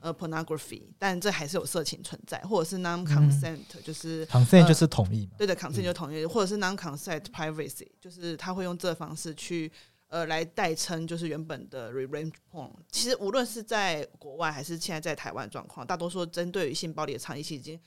[0.00, 5.34] 呃 pornography，但这还是有色情存在，或者是 non-consent 就是 consent 就是同意嘛？
[5.38, 9.70] 对的，consent 就同意，或者是 non-consent privacy，就是他会用这方式去。
[10.10, 12.68] 呃，来代称就是原本的 revenge porn。
[12.90, 17.80] 其实无论是在国外还是现在在台湾状况，大多数针对于性暴力的倡议，其实已经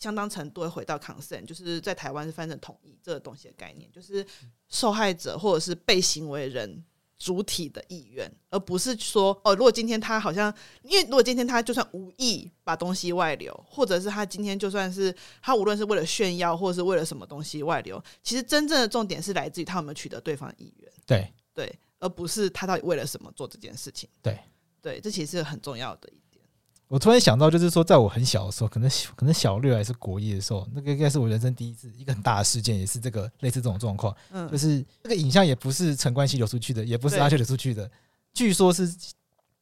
[0.00, 4.26] 相当程度会回到 consent，就是在台湾是翻成同意这个东西的概念，就是
[4.68, 6.84] 受害者或者是被行为人
[7.16, 20.92] 主体的意愿，而不是说哦，如果今天他好像，因为如果今天他就算无意把东西外流，或者是他今天就算是他无论是为了炫耀或者是为了什么东西外流，其实真正的重点是来自于他有没有取得对方的意愿。
[21.06, 21.32] 对。
[21.54, 24.08] 对，而不是他到底为了什么做这件事情。
[24.22, 24.38] 对，
[24.80, 26.42] 对，这其实是很重要的一点。
[26.88, 34.14] 我突然想到，就是说，在我很小的时候，可能可能小六还是国一的时候，那个应该是我人生第一次一个很大的事件，也是这个类似这种状况。
[34.30, 37.90] 嗯，就是这个影像也不是陈冠希流出去的，也不是阿秀流出去的，
[38.34, 38.94] 据说是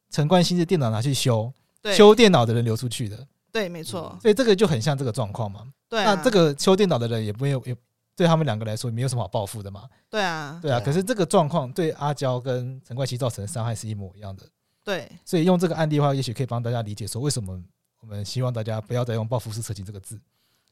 [0.09, 1.53] 陈冠希的电脑拿去修，
[1.95, 3.27] 修电脑的人流出去的。
[3.51, 4.17] 对，没错。
[4.21, 5.71] 所以这个就很像这个状况嘛。
[5.87, 7.75] 对，那这个修电脑的人也没有也。
[8.15, 9.89] 对他们两个来说，没有什么好报复的嘛。
[10.09, 10.79] 对啊，对啊。
[10.79, 14.47] 可是这个状况对阿娇跟陈冠希造成的伤害是一模一样的。
[14.83, 17.63] 对，所以用这个案例的话，也许可以帮大家理解说，为什么
[17.99, 20.19] 我们希望大家不要再用“报复式色情”这个字，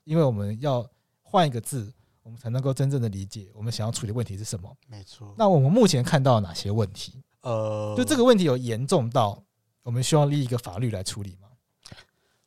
[0.04, 0.86] 因为我们要
[1.22, 4.76] 换一个字，我们才能够真正的理解我们想要处理问题是什么。
[4.88, 5.34] 没错。
[5.38, 7.24] 那我们目前看到哪些问题？
[7.42, 9.42] 呃，就这个问题有严重到
[9.84, 11.48] 我们需要立一个法律来处理吗？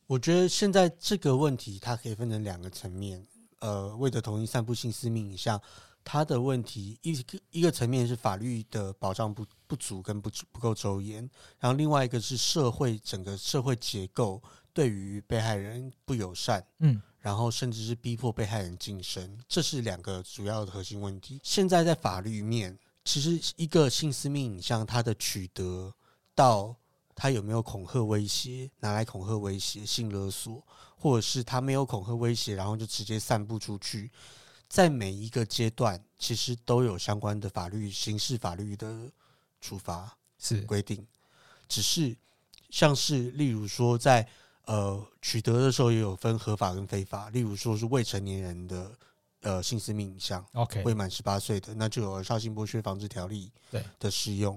[0.09, 3.27] 我觉得现在这个问题它可以分成两个层面。
[3.63, 5.61] 呃，未得同意散布性私密影像，
[6.03, 21.39] 他的问题一个一个层面是法律的保障不不足跟不不够周延，然后另外一个是社会整个社会结构对于被害人不友善，嗯，然后甚至是逼迫被害人晋升，这是两个主要的核心问题。
[21.45, 25.95] 现在在法律面，其实一个性私密影像，它的取得
[26.35, 26.75] 到
[27.15, 30.67] 他有没有恐吓威胁，拿来恐吓威胁、性勒索。
[31.03, 34.09] 或者是他没有恐吓威胁，然后就直接散布出去，
[34.69, 39.11] 在每一个阶段，其实都有相关的法律、刑事法律的
[39.61, 41.05] 处罚是规定。
[41.67, 42.17] 只是
[42.71, 44.29] 像是例如说在，在
[44.67, 47.29] 呃取得的时候也有分合法跟非法。
[47.31, 48.93] 例如说是未成年人的
[49.41, 54.57] 呃性私密影像，OK，未满十八岁的，那就有《儿少性剥削防治条例》对的适用。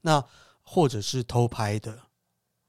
[0.00, 0.24] 那
[0.62, 1.98] 或者是偷拍的，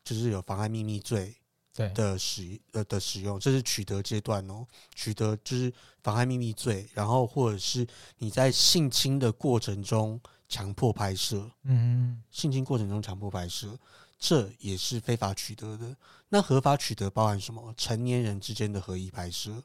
[0.04, 1.34] 就是有妨碍秘密罪。
[1.74, 4.66] 对的使呃的使用，这是取得阶段哦。
[4.94, 7.86] 取得就是妨害秘密罪，然后或者是
[8.18, 13.78] 你在性侵的过程中强迫拍摄，嗯，性侵过程中强迫拍摄，
[14.20, 15.96] 这也是非法取得的。
[16.30, 17.74] 那合法取得包含什么？
[17.76, 19.64] 成年人之间的合意拍摄、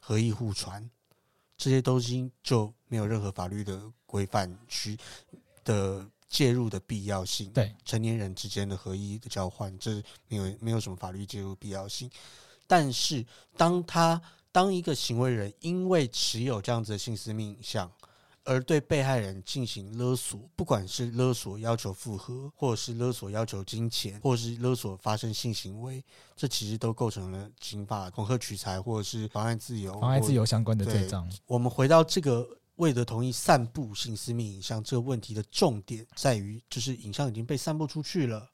[0.00, 0.90] 合意互传，
[1.58, 4.98] 这些东西就没有任何法律的规范去
[5.64, 6.06] 的。
[6.36, 12.10] 介入的必要性，对成年人之间的合一的交换，这是没有没有什么法律介入必要性。
[12.66, 13.24] 但是，
[13.56, 14.20] 当他
[14.52, 17.90] 当一个行为人因为持有这样子的性私密影像
[18.44, 26.04] 而对被害人进行勒索，不管是勒索要求复合，或者是勒索要求金钱，或者是勒索发生性行为，
[26.36, 31.26] 这其实都构成了刑法恐吓取财或者是妨碍自由、妨碍自由相关的罪状。
[31.46, 32.46] 我们回到这个
[32.76, 38.48] 未得同意散布性私密影像这个问题的重点在于，就是影像已经被散布出去了。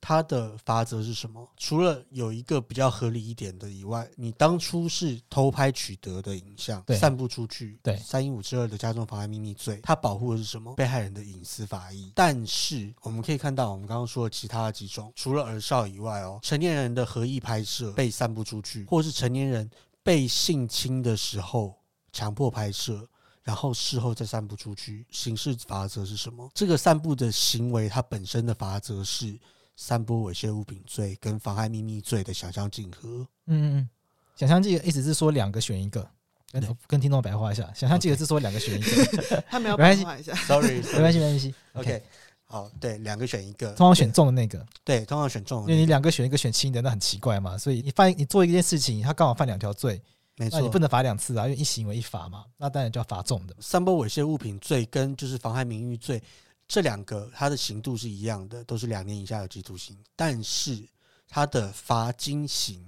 [0.00, 1.44] 它的法则是什么？
[1.56, 10.72] 除了有一个比较合理一点的以外，你当初是偷拍取得的影像，散布出去，对三一五之二的加重妨害秘密罪，它保护的是什么？
[10.76, 12.12] 被害人的隐私法益。
[12.14, 19.68] 但是我们可以看到，我们刚刚说的其他的几种，除了儿少以外哦，成年人的合意拍摄被散布出去，或是成年人
[20.04, 21.76] 被性侵的时候
[22.12, 23.04] 强迫拍摄，
[23.48, 26.50] 然后事后再散布出去，刑事法则是什么？
[26.54, 29.38] 这个散布的行为，它本身的法则是。
[29.80, 33.24] 散播猥亵物品罪跟妨害秘密罪的想象竞合。
[33.46, 33.88] 嗯嗯，
[34.34, 36.04] 想象竞合意思是说两个选一个，
[36.50, 37.62] 跟跟听众白话一下。
[37.76, 41.54] 想象这个是说两个选一个， 他没有白话一下，sorry，没关系没关系。
[41.74, 42.02] OK，
[42.46, 47.56] 好，对，两个选一个，通常选中的那个，对，通常选中的，因为你两个选一个选轻的，那很奇怪嘛。
[47.56, 50.02] 所以你犯你做一件事情，他刚好犯两条罪，
[50.38, 53.54] 没错，你不能罚两次啊，因为一行为一罚嘛，那当然就要罚重的。
[53.60, 56.22] 散播猥亵物品罪跟就是妨害名誉罪。
[56.68, 60.78] 这两个它的刑度是一样的，都是两年以下有期徒刑，但是
[61.26, 62.84] 它的罚金刑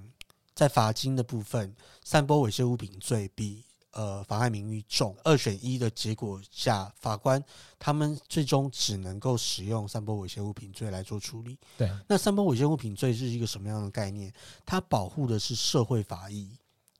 [0.54, 5.16] 在罚金的部分，散播猥亵物品罪比呃妨害名誉重。
[5.24, 7.42] 二选一的结果下，法官
[7.78, 11.58] 他们最终只能够使用散播猥亵物品罪来做处理。
[11.78, 14.30] 对，那散播猥亵物品罪是一个什么样的概念？
[14.66, 16.50] 它保护的是社会法益，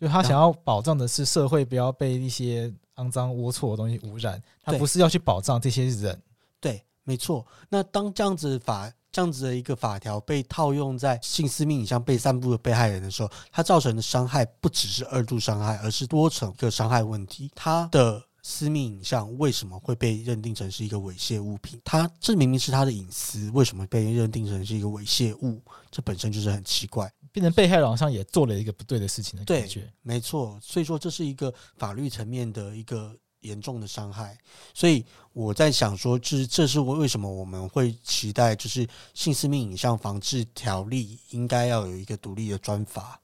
[0.00, 6.20] 就他想要保障的是社会不要被一些肮脏龌龊的东西污染，他不是要去保障这些人。
[6.58, 7.46] 对，没错。
[7.68, 17.50] 那当这样子法这样子的一个法条被套用在性私密影像被散布的被害人的时候，它造成的伤害不只是二度伤害，而是多层的伤害问题。
[17.54, 21.80] 他的私密影像为什么会被认定成是一个猥亵物品？
[21.84, 25.62] 他这明明是他的隐私，为什么被认定成是一个猥亵物？
[25.90, 29.80] 这本身就是很奇怪，变成被害人好像也做了一个不对的事情的感觉。
[29.82, 30.58] 对，没错。
[30.60, 33.16] 所以说，这是一个法律层面的一个。
[33.42, 34.36] 严重的伤害，
[34.74, 43.18] 所以我在想说，就是这是为什么我们会期待，就是性私密影像防治条例应该要有一个独立的专法，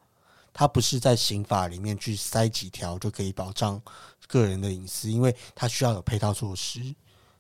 [0.55, 3.79] 它不是在刑法里面去塞几条就可以保障
[4.27, 6.81] 个人的隐私，因为它需要有配套措施，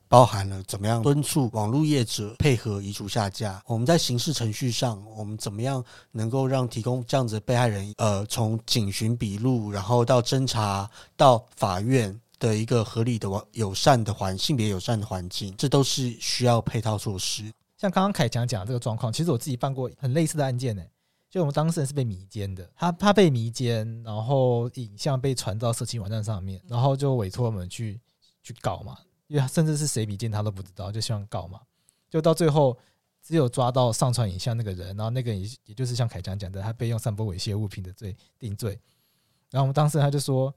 [0.08, 3.62] 包含了怎么样敦促网络业者配合移除下架。
[3.66, 12.20] 我们在刑事程序上，我们怎么样能够让提供这样子被害人，呃，从警询笔录，然后到侦查，到法院。
[12.38, 17.44] 的一个合理的、友善的环性别友善的环境，这都是需要配套措施。
[17.78, 20.82] 像刚刚凯强讲的这个状况，其实我自己办过很类似的案件呢。
[21.36, 28.00] 就我们当事人是被迷奸的，他他被迷奸，然后影像被传到色情网站上面，然后就委托我们去
[28.42, 28.96] 去告嘛，
[29.26, 31.60] 因为甚至是谁迷奸他都不知道，就希望告嘛。
[32.08, 32.74] 就到最后
[33.22, 38.70] 只有抓到上传影像那个人，然后那个人也也就是像凯强讲的，他被用散播猥亵物品的罪定罪。
[39.50, 40.54] 然后我们当事人他就说。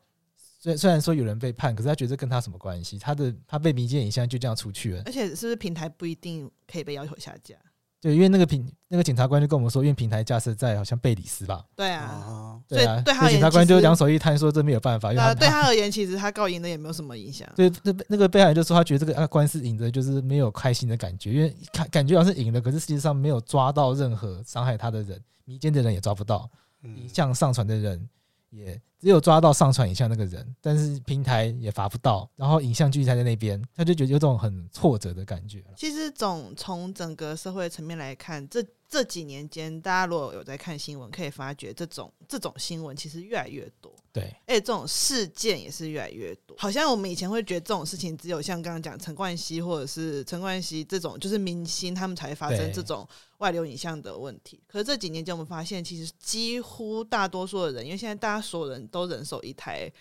[0.62, 3.00] 虽虽然说有人被判，可是他觉得跟他什么关系？
[3.00, 7.56] 他的他被迷奸影像就这样出去了，而且是不是平台不一定可以被要求下架？
[8.02, 11.66] 对，因为那个平那个检察官就跟我们说，因为平台架设在好像贝里斯吧？
[11.76, 15.12] 对啊，对啊，对他，检察官就两手一摊说这没有办法。
[15.12, 17.48] 因为他对他而言，其实他告赢的也没有什么影响。
[17.56, 26.50] 对，那那个被害人就说他觉得这个官司赢的就是没有开心的感觉，因为感感觉好像是赢了，可是实际上没有抓到任何伤害他的人，迷奸的人也抓不到，
[26.84, 28.08] 影像上传的人。
[28.50, 35.64] 也只有抓到上传影像那个人，但是平台也罚不到，然后影像继续在那边，他就觉得有种很挫折的感觉。
[35.76, 43.94] 其实总从整个社会层面来看，这这几年间，大家如果有在看新闻，可以发觉这种这种新闻其实越来越多。
[44.20, 46.56] 对，而且这种事件也是越来越多。
[46.58, 54.62] 好像我们以前会觉得这种事情只有像刚刚讲陈冠希或者是陈冠希这种就是明星他们才会发生这种外流影像的问题。
[54.68, 59.92] 可是这几年间我们发现，其实几乎大多数的人，因为现在大家所有人都人手一台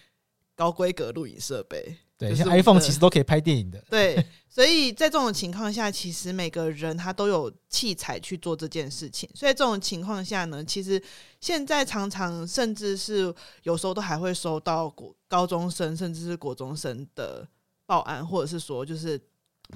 [0.55, 1.97] 高规格录影设备。
[2.19, 3.81] 对，像 iPhone 其实都可以拍电影的。
[3.89, 9.31] 对， 所以在这种情况下，其实每个人他都有器材去做这件事情。
[9.37, 11.01] 所以这种情况下呢，其实
[11.41, 17.47] 现在常常甚至是有时候都还会收到国高中生甚至是国中生的
[17.87, 19.21] 报案，或者是说就是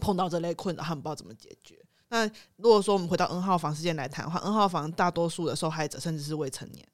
[0.00, 1.78] 碰到这类困扰，他们不知道怎么解决。
[2.08, 2.26] 那
[2.56, 6.84] 如果说我们回到 N 号房事件来谈的话，N 号房大多数的受害者甚至是未成年。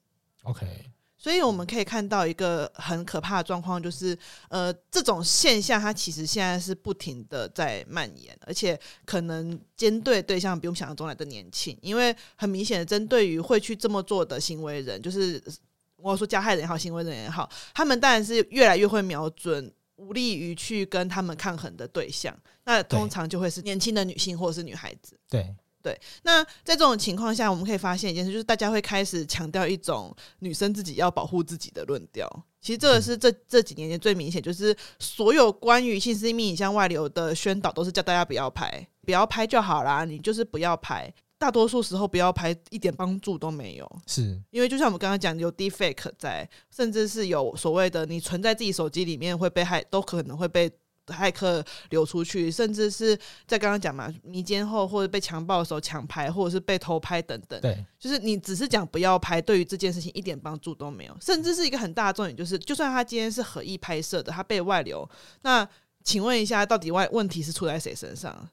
[0.43, 0.91] OK。
[1.21, 15.43] 所以我们可以看到一个很可怕的状况，就是呃，这种现象它其实现在是不停的在蔓延，而且可能针对对象比我们想象中来的年轻，因为很明显的针对于会去这么做的行为人，就是
[15.97, 22.33] 我说加害人也好，行为人也好，他们当然是越来越会瞄准无利于去跟他们抗衡的对象，
[22.63, 25.19] 那通常就会是年轻的女性或者是女孩子。
[25.29, 32.27] 对对，那在这种情况下，我们可以发现一件事，就是大家会开始强调一种女生自己要保护自己的论调。
[32.61, 41.13] 其实这个是这这几年间最明显，就是所有关于性私密影像外流的宣导，都是叫大家不要拍，不要拍就好啦，你就是不要拍。
[41.37, 43.89] 大多数时候不要拍，一点帮助都没有。
[44.05, 50.69] 是因为就像我们刚刚讲，有 deepfake 在，甚至是有所谓的你存在自己手机里面会被害，都可能会被
[51.09, 57.59] 骇客流出去，甚至是在刚刚讲嘛，迷奸后或者被强暴的时候抢拍，或者是被偷拍等等。
[57.61, 61.17] 对，就是你只是讲不要拍，对于这件事情一点帮助都没有。
[61.21, 65.09] 甚至是一个很大的重点，就是就算他今天是合意拍摄的，他被外流，
[65.41, 65.67] 那
[66.03, 68.49] 请问一下，到底外问题是出在谁身上？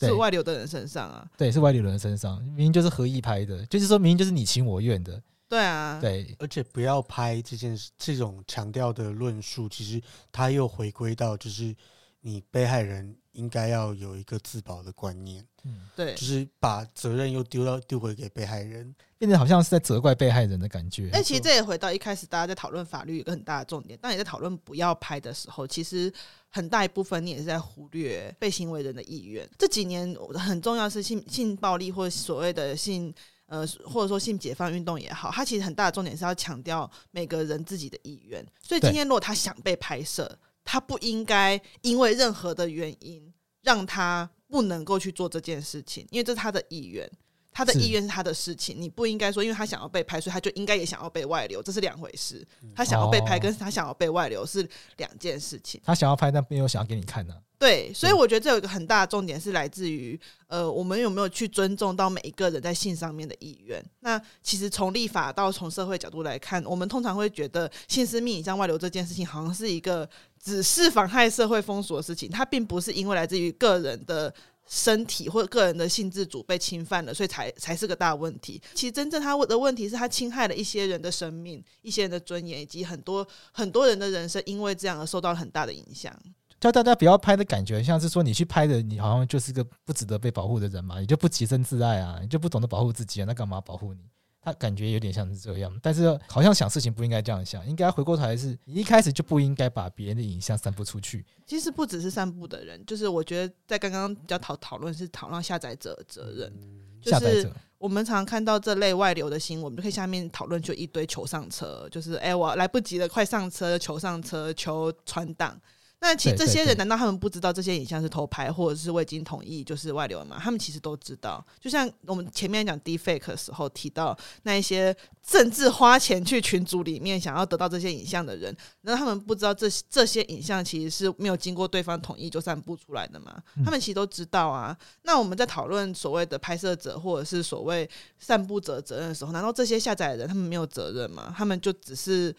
[0.00, 5.22] 是外流的人身上啊，对，是外流的人身上，明明就是合意拍的，就是说明明就是你情我愿的，
[5.52, 10.00] 对啊，对，而且不要拍这件事，这种强调的论述，其实
[10.32, 11.76] 他又回归到就是
[12.22, 21.10] 你被害人应该要有一个自保的观念，嗯，对，就是把责任又丢到丢回给被害人，变得好像是在责怪被害人的感觉。
[21.12, 26.10] 但其实这也回到一开始大家在讨论法律一个很大的重点，当你在讨论不要拍的时候，其实。
[26.54, 29.48] 很大一部分你也是在忽略被行为人的意愿。
[29.56, 33.10] 这几年很重要是性性暴力或者所谓的性
[33.52, 38.42] 呃或者说性解放运动也好，它其实很大的重点是要强调每个人自己的意愿。
[38.62, 43.30] 所以今天如果他想被拍摄，他不应该因为任何的原因
[43.60, 47.06] 让他不能够去做这件事情，因为这是他的意愿。
[47.52, 52.46] 他的意愿是他的事情，你不应该说，因为他想要被拍，所以他就应该也想要被外流，这是两回事。
[52.74, 55.80] 他想要被拍，跟他想要被外流是两件事情。
[55.84, 57.40] 他想要拍，但没有想要给你看呢、啊。
[57.58, 63.80] 对，所以我觉得这有一个很大的重点是来自于，呃，我们有没有去尊重到每一个人在性上面的意愿？
[64.00, 70.08] 那其实从立法到从社会角度来看，我们通常会觉得性私密影像外流这件事情，好像是一个
[70.42, 74.32] 只是妨害社会风俗的事情，它并不是因为来自于个人的。
[74.68, 78.60] 身体或者个人的性自主被侵犯了，所以才才是个大问题。
[78.74, 86.14] 其实真正他问的问题是他侵害了一些人的生命、一些人的尊严，以及很多很多人的人生，因为这样而受到了很大的影响。
[86.60, 94.00] 叫大家不要拍的感觉，像是说你去拍的，你好像就是个不值得被保护的人嘛，你就不洁身自爱啊，你就不懂得保护自己啊，那干嘛保护你？
[94.44, 101.24] 他感觉有点像是这样，但是好像想事情不应该这样想，应该回过头来是你一开始就不应该把别人的影像散布出去。
[101.46, 106.52] 其实不只是散布的人，就是我觉得在刚刚比较讨讨论是讨论下载者的责任。
[107.00, 115.60] 就是我们常常看到这类外流的新闻，我们就可以下面讨论就一堆求上车，就是哎、欸、我来不及了，快上车，求上车，求传档。
[116.02, 120.36] 那其实这些人难道他们不知道这些影像是偷拍或者是未经同意就是外流吗？
[120.42, 121.42] 他们其实都知道。
[121.60, 124.94] 就像我们前面讲 deepfake 的时候提到那一些
[125.24, 133.40] 甚至花钱去群组里面想要得到这些影像的人，难道他们不知道这这些影像其实是没有经过对方同意就散布出来的吗？
[133.64, 134.76] 他们其实都知道啊。
[135.02, 137.88] 那我们在讨论所谓的拍摄者或者是所谓
[138.18, 141.32] 散布者责任的时候，难道这些下载的人他们没有责任吗？
[141.38, 142.34] 他们就只是。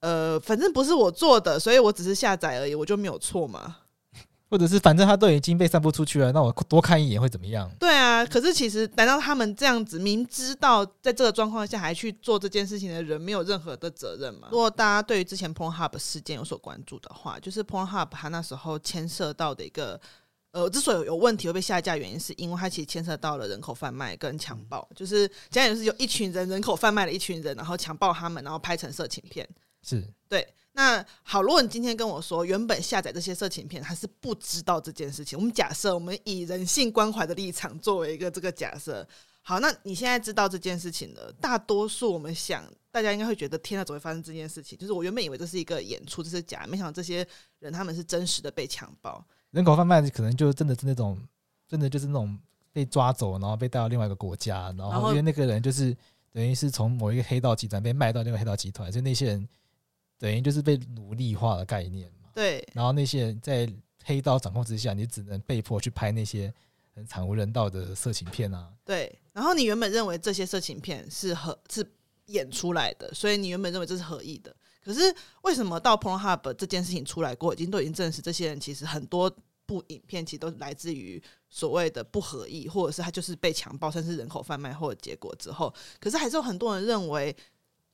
[0.00, 3.76] 呃，反正不是我做的，所以我只是下载而已，我就没有错嘛？
[4.48, 7.70] 或者是反正他都已经被散布出去了，那我多看一眼会怎么样？
[7.78, 14.48] 对啊，可是其实难道他们这样子明知道在这个状况下还去做这件事情的人没有任何的责任吗？
[14.50, 20.00] 如果大家对于之前 Pornhub 事件有所关注的话，就是 Pornhub 他那时候牵涉到的一个
[20.50, 29.48] 呃，之所以有问题会被下架，原因是因为他其实牵涉到了人口贩卖跟强暴，嗯、就是讲也是有一群人人口贩卖了一群人，然后强暴他们，然后拍成色情片。
[29.82, 35.38] 是对，那好，如果你今天跟我说，原本下载这些色情片，他是不知道这件事情。
[35.38, 39.06] 我们假设，我们以人性关怀的立场作为一个这个假设。
[39.42, 42.62] 好，那你现在知道这件事情了，大多数我们想，
[42.92, 44.78] 大家应该会觉得，天啊，怎么会发生这件事情？
[44.78, 47.26] 就是我原本以为这是一个演出，这是假，没想到这些
[47.58, 49.24] 人他们是真实的被强暴。
[49.50, 51.18] 人口贩卖可能就真的是那种，
[51.66, 52.38] 真的就是那种
[52.70, 55.96] 被抓走，然后被带到另外一个国家，然后因为那个人就是
[56.32, 59.48] 等于是从某一个黑道集团被卖到另外黑道集团，所以那些人。
[60.20, 62.28] 等于就是被奴隶化的概念嘛。
[62.34, 62.64] 对。
[62.74, 63.66] 然后那些人在
[64.04, 66.52] 黑道掌控之下，你只能被迫去拍那些
[66.94, 68.70] 很惨无人道的色情片啊。
[68.84, 69.18] 对。
[69.32, 71.84] 然后你原本认为这些色情片是合是
[72.26, 74.54] 演出来的，所以你原本认为这是合意的。
[74.84, 75.00] 可是
[75.42, 87.34] 为什么到 Pornhub 这件事情出来过，已经都已经证实，这些人其实很多部影片其实都来自于所谓的不合意，或者是他就是被强暴，甚至人口贩卖后的结果之后，可是还是有很多人认为。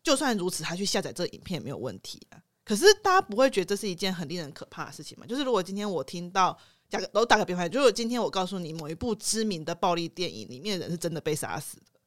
[0.06, 2.38] 就算如此，他去下载这个影片也没有问题啊。
[2.62, 5.26] 可是大家不会觉得这是一件很令人可怕的事情吗？
[5.26, 6.56] 就是如果今天我听到，
[6.88, 11.98] 打个都打个比方，如果今天我告诉你某一部知名的暴力电影里面的人是真的被杀死的，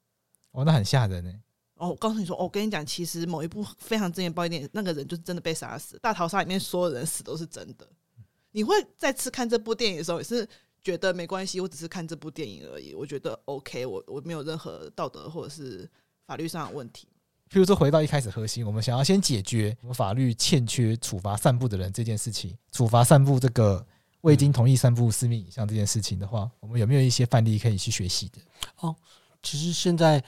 [0.52, 1.34] 哦，那很吓人呢。
[1.76, 6.00] 哦，我告诉你说，哦，我跟你讲，其实某一部非常经典暴力电影，那个人就是真的被杀死。
[6.00, 7.86] 大逃杀里面所有人死都是真的。
[8.52, 10.48] 你会再次看这部电影的时候，也是
[10.82, 12.94] 觉得没关系，我只是看这部电影而已。
[12.94, 15.90] 我觉得 OK，我我没有任何道德或者是
[16.26, 17.09] 法律上的问题。
[17.52, 23.84] 譬如说，回到一开始核心，我们想要先解决我们法律欠缺处罚散布的人这件事情，处罚散布这个
[24.22, 28.40] 未经同意散布私密影像这件事情的话，我们有没有一些范例可以去学习的？
[28.82, 28.96] 哦，
[29.42, 30.24] 其实现在，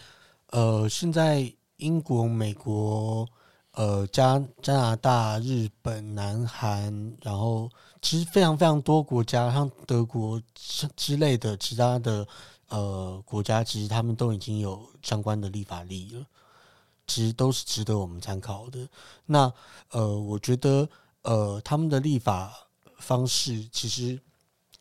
[0.47, 3.27] 呃，现在英国、美国、
[3.73, 7.69] 呃加加拿大、日本、南韩，然后
[8.01, 12.27] 其实非常非常多国家，像德国之之类的其他的
[12.69, 16.25] 呃国家，其实他们都已经有相关的立法例了。
[17.07, 18.87] 其实都是值得我们参考的。
[19.25, 19.51] 那
[19.89, 20.87] 呃，我觉得
[21.23, 22.67] 呃，他们的立法
[22.99, 24.19] 方式其实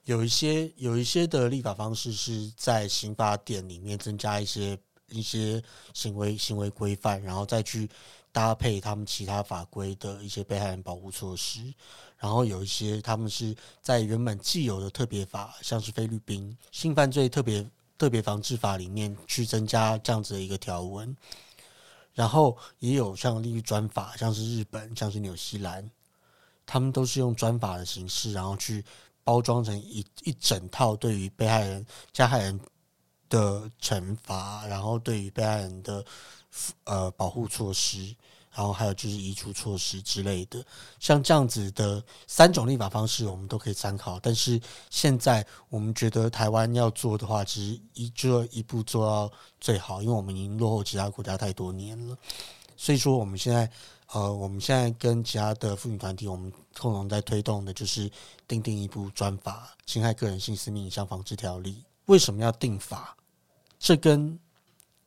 [0.04, 5.62] 有一些有一些的立法方式是在刑法典里面增加一些一些
[5.92, 7.88] 行为行为规范，然后再去
[8.30, 11.60] 搭配他们其他法规的一些被害人保护措施。
[12.16, 17.66] 然后有一些他们是在原本既有的特别法，像是菲律宾性犯罪特别
[17.98, 21.16] 特别防治法里面去增加这样子的一个条文。
[22.14, 25.90] 然后也有像利益专法，像是日本，像是纽西兰，
[26.66, 28.84] 他们都是用专法的形式，然后去
[29.24, 32.60] 包装成一一整套对于被害人、加害人
[33.28, 36.04] 的惩罚，然后对于被害人的
[36.84, 38.14] 呃保护措施。
[38.52, 40.64] 然后还有就是移除措施之类的，
[40.98, 44.18] 像这样子的三种立法方式，我们都可以参考。
[44.20, 52.18] 但是现在我们觉得台湾要做的话，其实一就一步做到最好，因为我们已经落后其他国家太多年了。
[52.76, 53.70] 所以说，我们现在
[54.12, 58.10] 呃，我们现在跟其他的妇女团体，我们共同在推动的就是
[58.48, 61.72] 订定一部专法《侵害个人性私密影像防治条例》。
[62.06, 63.16] 为什么要定法？
[63.78, 64.36] 这跟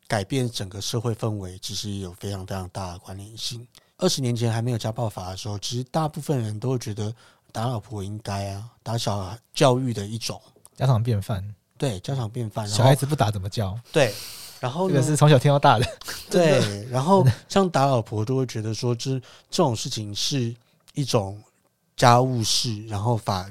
[0.08, 3.66] 改变整个社会氛围，其实也有非常非常大的关联性。
[3.98, 7.14] 二十年前还没有家暴法的时候，其实大部分人都会觉得
[7.52, 10.42] 打老婆应该啊，打小孩教育的一种
[10.76, 11.44] 家常便饭。
[11.78, 12.68] 对，家常便饭。
[12.68, 13.80] 小孩子不打怎么教？
[13.92, 14.14] 对，
[14.60, 15.86] 然后这个是从小听到大的。
[16.30, 19.12] 对，然后像打老婆都会觉得说，这
[19.50, 20.56] 这种事情是
[20.94, 21.42] 一种
[21.96, 23.50] 家务事，然后法。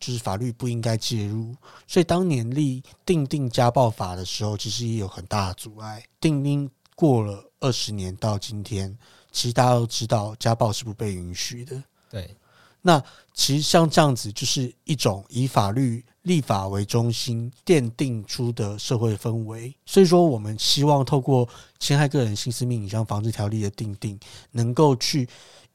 [0.00, 1.54] 就是法律不应该介入，
[1.86, 6.02] 所以当年立定定家暴法的时候，其实也有很大的阻碍。
[6.18, 8.96] 定定过了二十年到今天，
[9.30, 11.82] 其实大家都知道家暴是不被允许的。
[12.10, 12.34] 对，
[12.80, 13.02] 那
[13.34, 19.74] 其实像这样子，就是一种以法律立法为中心奠定出的社会氛围。
[19.84, 21.46] 所以说，我们希望透过
[21.78, 24.18] 侵害个人性私密影像防治条例的定定，
[24.52, 25.28] 能够去。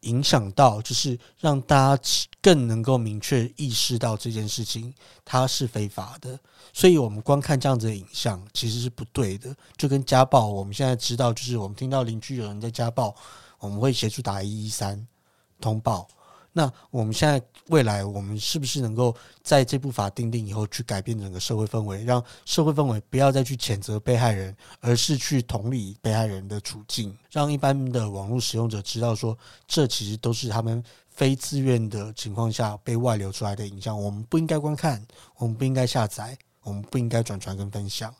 [0.06, 2.04] 影响到就是让大家
[2.42, 4.94] 更能够明确意识到这件事情
[5.24, 6.40] 它是非法的，
[6.74, 9.56] 所以我们光看这样子的影像其实是不对的。
[9.78, 13.14] 就跟家暴，我们现在知道，就是我们听到邻居有人在家暴，
[13.60, 15.08] 我们会协助打一一三
[15.60, 16.08] 通报。
[16.58, 29.38] 那我们现在未来，我们是不是能够在这部法订定以后，去改变整个社会氛围，让社会氛围不要再去谴责被害人，而是去同理被害人的处境，让一般的网络使用者知道说，
[29.68, 38.16] 这其实都是他们非自愿的情况下被外流出来的影像，我们不应该观看，我们不应该下载，我们不应该转传跟分享。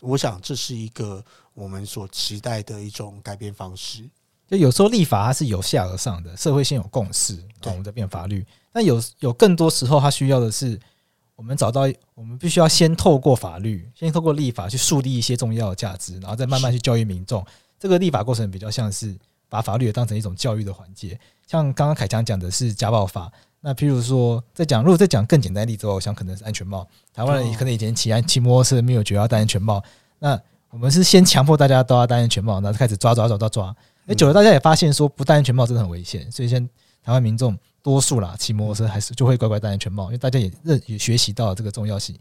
[0.00, 1.22] 我想这是一个
[1.52, 4.08] 我们所期待的一种改变方式。
[4.52, 8.44] 就有时候立法它是由下而上的，社会先有共识，我们再变法律。
[8.70, 10.78] 但有有更多时候，它需要的是
[11.34, 17.42] 我们找到，我们必须要先透过法律，先透过立法去树立一些重要的价值，然后再慢慢去教育民众。
[17.80, 19.16] 这个立法过程比较像是
[19.48, 21.18] 把法律也当成一种教育的环节。
[21.46, 23.32] 像刚刚凯强讲的是家暴法，
[23.62, 26.86] 那譬如说在讲，如果再讲更简单的例子，我想可能是安全帽。
[27.14, 29.82] 台湾人可能以前骑安骑摩托车没有觉得要戴安全帽，
[30.18, 30.38] 那
[30.68, 33.74] 我们是先强迫大家都要戴安全帽，然后开始抓抓抓抓抓。
[34.06, 36.70] 哎，久了，大家也发现说不戴安全帽真的很危险，所以现在
[37.02, 42.16] 台湾民众多数啦，骑摩托车还是就会乖乖戴安全帽，因为大家也认也学习到了这个重要性。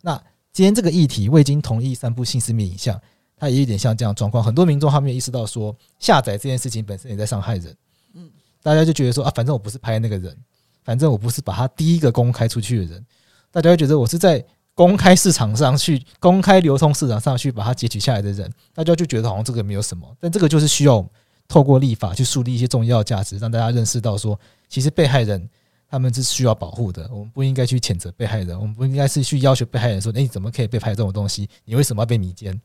[0.00, 0.16] 那
[0.52, 3.00] 今天这个议题未经同意散布性私密影像，
[3.36, 7.76] 它也有点像这样状况，很多民众他没有意识到说下载这件事情本身也在伤害人。
[8.14, 8.30] 嗯，
[8.62, 10.36] 大家就觉得说啊，反正我不是拍那个人，
[10.84, 13.06] 反正我不是把他第一个公开出去的人，
[13.50, 14.44] 大家会觉得我是在。
[14.76, 21.02] 公开市场上去，公开流通市场上去把它截取下来的人，大家就觉得好像这个没有什么，但这个就是需要
[21.48, 24.38] 透过立法去树立一些重要价值，让大家认识到说，
[24.68, 25.48] 其实被害人
[25.88, 31.48] 他们是需要保护的，我们不应该去谴责被害人，我们不应该是去要求被害人说，诶，你怎么可以被拍这种东西？
[31.64, 32.60] 你为什么要被迷奸？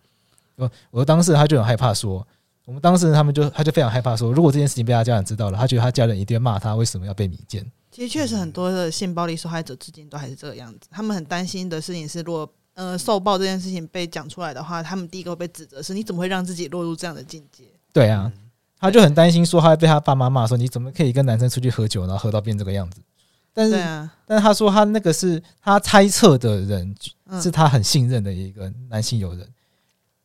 [0.55, 2.25] 我我的当事人他就很害怕说，
[2.65, 7.65] 我们当事人他们就他就非常害怕说，如果这件事情被他家人知道了，他觉得他家人一定会骂他，为什么要被迷奸？
[7.91, 10.88] 其实确实很多的性暴力受害者至今都还是这个样子。
[10.89, 17.65] 他们很担心的事情是，如果呃受暴这件事情被讲出来的话，他们第一个会被指责是你怎么会让自己落入这样的境界？
[17.91, 18.32] 对啊，
[18.82, 22.99] 他就很担心说他会被他爸妈骂说你怎么可以跟男生出去喝酒，然后喝到变这个样子。
[23.53, 26.95] 但是，啊、但是他说他那个是他猜测的人，
[27.41, 29.47] 是他很信任的一个男性友人。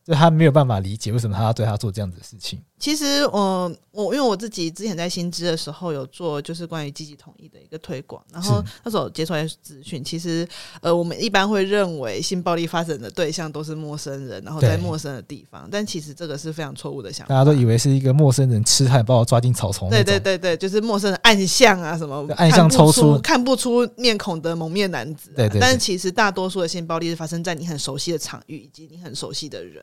[0.05, 2.63] 就他没有办法理解为什么他要对他做这样子的事情。
[2.79, 10.47] 其实我我因为我自己之前在新知的时候有做就是关于积极统一的一个推广，然后那时候接出来资讯，其实
[10.83, 17.35] 呃我们一般会认为性暴力发生的对象都是陌生人，然后在陌生的地方，但其实这个是非常错误的想法。
[17.35, 19.89] 大家都以为是一个陌生人痴汉把我抓进草丛。
[19.89, 25.37] 对对对对，就是陌生人暗巷啊什么暗巷抽出看不出面孔的蒙面男子，啊。
[25.37, 29.83] 对，对对，但是其实大多数的性暴力是发生在你很熟悉的场域以及你很熟悉的人。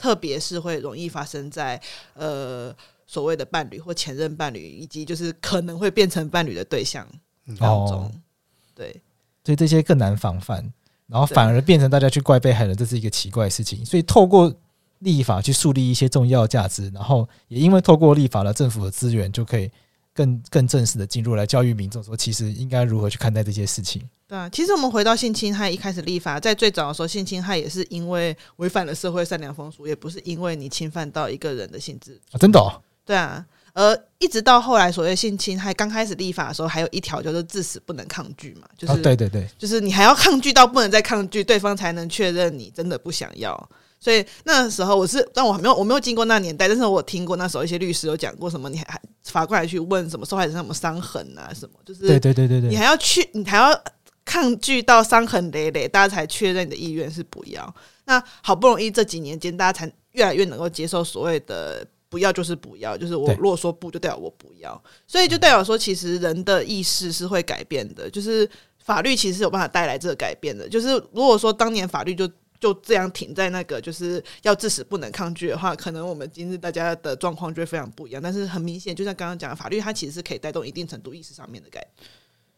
[0.00, 1.78] 特别是会容易发生在
[2.14, 2.74] 呃
[3.06, 7.06] 所谓的伴侣或前任伴侣，以及就是可能会变成伴侣的对象
[7.58, 8.12] 当中，哦、
[8.74, 8.98] 对，
[9.44, 10.64] 所以这些更难防范，
[11.06, 13.84] 然后反而变成大家去怪被害人，这是一个奇怪的事情。
[13.84, 14.50] 所以透过
[15.00, 19.70] 立法去树立一些重要价值，然后也因为透过立法了政府的资源，就可以
[20.14, 24.02] 更更正式的进入来教育民众，说其实应该如何去看待这些事情。
[24.26, 32.80] 对啊，其实我们回到性侵害一开始立法，在最早的时候，性侵害也是因为违反了社会善良风俗，也不是因为你侵犯到一个人的性质啊，真的哦。
[33.04, 43.70] 对啊，而一直到后来，所谓性侵害刚开始立法的时候，还有一条就是致死不能抗拒嘛，就是、啊、对对对，就是你还要抗拒到不能再抗拒，对方才能确认你真的不想要。
[44.00, 53.78] 所以那时候我是，但我还没有，我没有经过那年代，但是我听过那时候一些律师有讲过什么，你还法官还去问什么受害者什么伤痕啊，什么就是对对对对对，你还要去，你还要
[54.24, 57.74] 抗拒到伤痕累累，大家才确认你的意愿是不要。
[58.06, 68.48] 那好不容易这几年间，大家才越来越能够接受所谓的不要就是不要，就是我如果说不，就代表我不要，所以就代表说，其实人的意识是会改变的，就是
[68.82, 70.68] 法律其实是有办法带来这个改变的。
[70.68, 72.28] 就是如果说当年法律就
[72.60, 78.22] 就这样停在那个就是要致死不能抗拒的话，可能我们今日大家的状况就会非常不一样。
[78.22, 82.08] 但是很明显，就像刚刚讲的，法律它其实是可以带动一定程度意识上面的改变。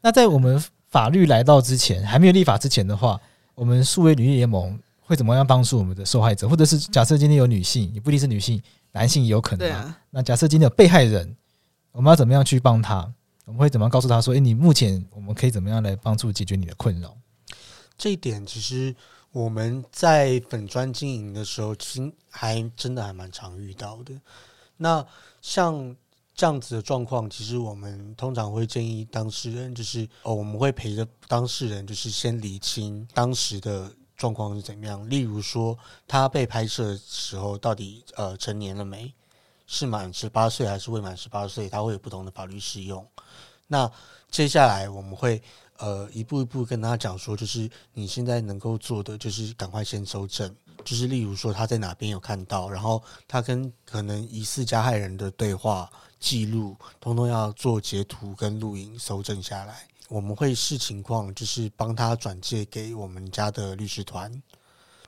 [0.00, 3.20] 那在我们法律来到之前，还没有立法之前的话，
[3.54, 6.48] 我们数位履历联盟会怎么样帮助我们的受害者？
[6.48, 9.70] 或者是假设今天有女性，也不一定是女性，男性也有可能。
[9.70, 9.96] 啊。
[10.10, 11.36] 那假设今天有被害人，
[11.92, 13.08] 我们要怎么样去帮他？
[13.44, 17.16] 我们会怎么样告诉他说：“诶，你目前我们可以怎么样来帮助解决你的困扰？”
[17.96, 18.92] 这一点其实。
[19.32, 24.12] 我们在粉专经营的时候，其实还真的还蛮常遇到的。
[24.76, 25.04] 那
[25.40, 25.96] 像
[26.34, 35.08] 这样子的状况，其实我们通常会建议当事人，就是哦，我们会陪着当事人，就是先理清当时的状况是怎么样。
[35.08, 39.12] 例如说，他被拍摄的时候，到底呃成年了没？
[39.66, 41.70] 是满十八岁还是未满十八岁？
[41.70, 43.06] 他会有不同的法律适用。
[43.68, 43.90] 那
[44.30, 45.42] 接下来我们会。
[45.82, 50.54] 呃，一步一步跟他讲说，就是你现在能够做的，就是赶快先搜证，
[50.84, 59.84] 就是例如说他在哪边有看到，然后他跟可能疑似加害人的对话记录，通通要做截图跟录影搜证下来。
[60.08, 64.30] 我们会视情况，就是帮他转介给我们家的律师团。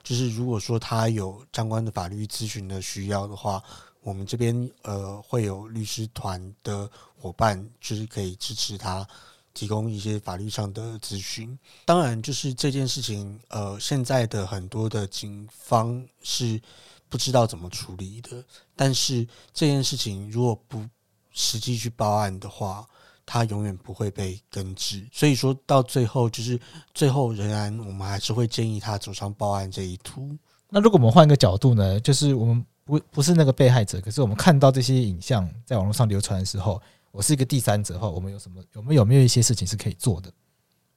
[0.03, 3.63] 就是如果说他有相关的法律咨询的需要的话，
[4.03, 9.07] 我们这边呃会有律师团的伙伴，就是可以支持他。
[9.55, 16.61] 提供一些法律上的咨询，当然就是这件事情，呃，现在的很多的警方是
[17.09, 18.45] 不知道怎么处理的。
[18.75, 20.85] 但是这件事情如果不
[21.33, 22.85] 实际去报案的话，
[23.25, 25.07] 它永远不会被根治。
[25.13, 26.61] 所以说到最后，就是
[26.93, 30.37] 最后仍然我们还是会建议他走上报案这一途。
[30.69, 32.01] 那如果我们换一个角度呢？
[32.01, 36.83] 就是我们不不是那个被害者，可是我们看到这些影像在网络上流传的时候。
[37.15, 38.61] 我是一个第三者的话，我们有什么？
[38.75, 40.33] 我们有有没有一些事情是可以做的？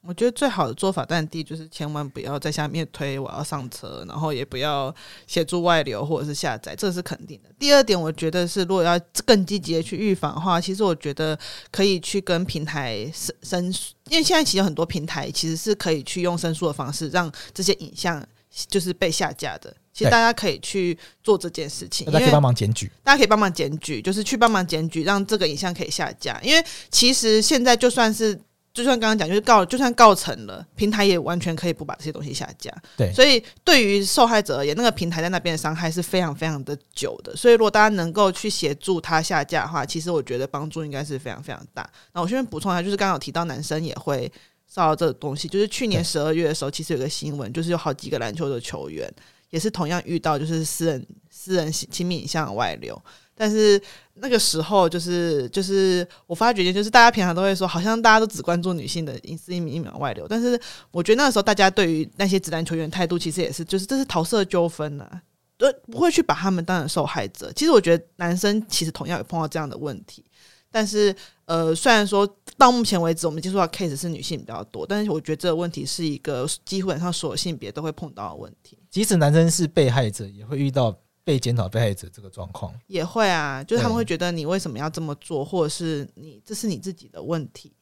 [0.02, 4.94] 我觉得最好的做法，但第一就是千万不要在下面推我要上车，然后也不要
[5.28, 7.50] 协助外流或者是下载，这是肯定的。
[7.60, 11.38] 第二点，我觉得是如果要更积极的去预防的话，其实我觉得
[11.70, 18.26] 可以去跟平台申申诉，因为现在其实很多平台其实是可以去用申诉的方式让这些影像
[18.68, 19.74] 就是被下架的。
[19.94, 26.40] 其实大家可以去做这件事情，大家可以帮忙检举，大家可以帮忙检举，就是去帮忙检举，让这个影像可以下架。
[26.44, 28.40] 因为其实现在就算是，
[28.72, 32.72] 就算刚刚讲，就是告，就算告成了，平台也完全可以不把这些东西下架。
[32.96, 37.36] 对，所以对于受害者而言，那个平台在那边的伤害是非常非常的久的。
[37.36, 41.90] 所以如果大家能够去协助他下架的话，其实我觉得帮助应该是非常非常大。
[42.14, 44.32] 那我顺便补充一下，就是刚刚有提到男生也会
[44.78, 49.12] 骚扰这个东西，就是去年十二月的时候，其实有个新闻，就是有好几个篮球的球员。
[49.50, 53.02] 也是同样遇到，就是私人私人亲密影像的外流。
[53.34, 53.82] 但是
[54.16, 60.60] 那个时候就是就是我发觉，就是大家平常都会说，好像大家都只关注女性的隐私一秒外流，但是
[60.92, 65.10] 我觉得那个时候大家对于那些直男球员态度，其实也是就是这是桃色纠纷呢，
[65.58, 67.50] 都，不会去把他们当成受害者。
[67.56, 70.26] 其实我觉得男生其实同样有碰到这样的问题，
[70.70, 71.16] 但是
[71.48, 72.26] 呃，虽然说
[72.58, 78.78] 到目前为止我们接触到 case 是女性比较多，但是我觉得这个问题是一个基本上所有性别都会碰到的问题。
[78.92, 80.96] 即使男生是被害者，也会遇到。
[81.28, 87.74] 被检讨被害者这个状况也会啊，就是他们会觉得你为什么要这么做，或者是你这是你自己的问题。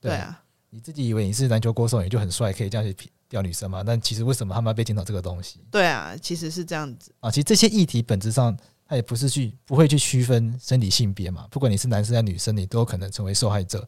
[0.00, 3.82] 对啊，你自己以为你是篮球国手，你就很帅，可以这样去钓女生吗？
[3.84, 5.58] 但其实为什么他们要被检讨这个东西？
[5.68, 7.28] 对啊，其实是这样子啊。
[7.28, 8.56] 其实这些议题本质上。
[8.92, 13.78] 他也不是去不会去区分生理性别嘛，不管你是男生还是女生，你都有可能成为受害者，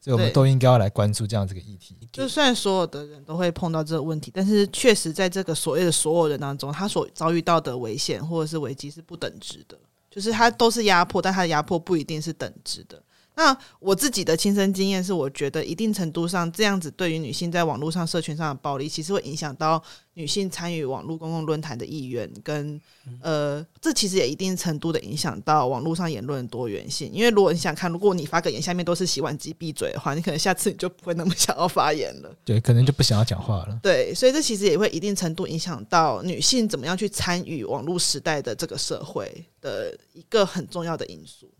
[0.00, 1.94] 所以我们都应该要来关注这样子的议题。
[2.10, 9.78] 就算所有的人都会碰到这个问题，但是确实在这个所谓的所有人当中，他所遭遇到的危险或者是危机是不等值的，
[10.10, 13.02] 就是他都是压迫，但他的压迫不一定是等值的。
[13.36, 19.82] 那我自己的亲身经验是，我觉得一定程度上，这样子对于女性在网络上、社群上的暴力，其实会影响到
[20.14, 22.80] 女性参与网络公共论坛的意愿，跟
[23.20, 27.10] 呃，这其实也一定程度的影响到网络上言论的多元性。
[27.12, 32.32] 因为如果你想看，如果你发个言下面都是洗碗机闭嘴的话，你可能下次你就不会那么想要发言了。
[32.44, 33.80] 对，可能就不想要讲话了。
[33.82, 41.50] 对，所以这其实也会一定程度影响到女性怎么样去参与网络时代的这个社会的一个很重要的因素。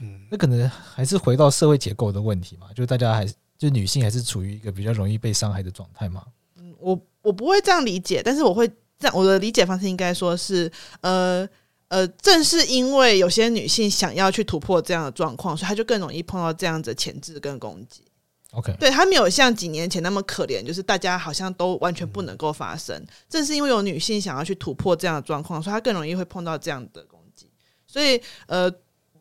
[0.00, 6.24] 嗯，那可能还是回到社会结构的问题嘛，就大家还是就女性还是处于一个比较容易被伤害的状态嘛。
[6.58, 8.66] 嗯，我我不会这样理解，但是我会
[8.98, 10.70] 这样，我的理解方式应该说是，
[11.00, 11.48] 呃
[11.88, 18.02] 呃，正是因为有些女性想要去突破这样的状况，所以她就更容易碰到这样子的牵制跟攻击。
[18.52, 22.96] OK，对，她没有像几年前那么可怜，就是大家好像都完全不能够发生。
[22.96, 27.50] 嗯，正是因为有女性想要去突破这样的状况，所以她更容易会碰到这样的攻击。
[27.86, 28.72] 所以，呃。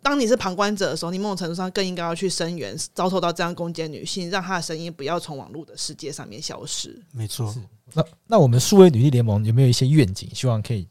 [0.04, 7.02] 当你是旁观者的时候，你某种程度上更应该要去声援遭受到这样攻击的女性，让她的声音不要从网络的世界上面消失。
[7.12, 7.56] 没错。
[7.94, 10.88] 那那我们数位女力联盟有没有一些愿景，希望可以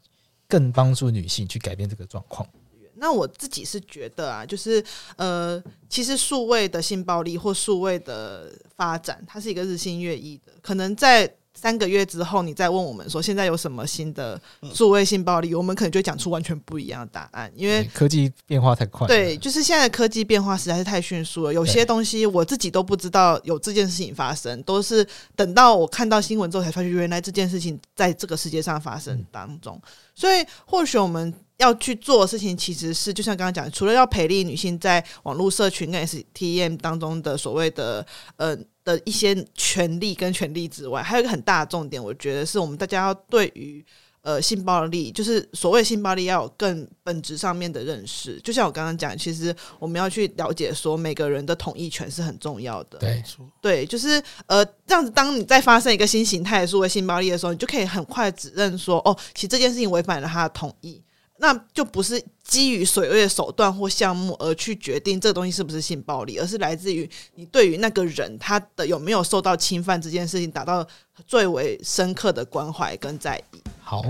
[0.47, 2.47] 更帮助女性去改变这个状况？
[2.95, 4.83] 那我自己是觉得啊，就是
[5.17, 11.33] 呃，其实数位的性暴力或数位的发展，它是一个日新月异的，可能在。
[11.63, 14.37] 三个月之后，你再问我们说现在有什么新的
[14.73, 19.07] 数位性暴力，我们可能就会讲出完全不一样的答案，因为科技变化太快。
[19.07, 25.07] 对，就是现在的科技变化实在是太迅速了，有些东西我自己都不知道有这件事情发生，都是
[25.37, 29.81] 等到我看到新闻之后才发觉原来这件事情在这个世界上发生当中。
[30.13, 38.05] 所以或许我们要去做的事情，其实是就像刚刚讲，除了要培力女性在网络社群跟 STM 当中的所谓的
[38.35, 38.53] 呃。
[38.83, 43.85] 的一些权利跟权利之外，还有一个很大的重点，我觉得是我们大家要对于
[44.21, 48.39] 呃性暴力，就是所谓性暴力，要有更本质上面的认识。
[48.41, 52.97] 就像我刚刚讲，其实我们要去了解说，每个人的同意权是很重要的。
[52.99, 53.23] 对，
[53.61, 61.01] 对，就是呃这样子，当你在发生一个新形态的所谓性暴力的时候，你就可以很快指认说，哦，其实这件事情违反了他的同意。
[61.43, 70.87] 那就不是基于所谓的手段或项目而去决定这个东西是不是性暴力，而是来自于你对于那个人他的有没有受到侵犯这件事情达到
[71.27, 73.57] 最为深刻的关怀跟在意。
[73.81, 74.01] 好，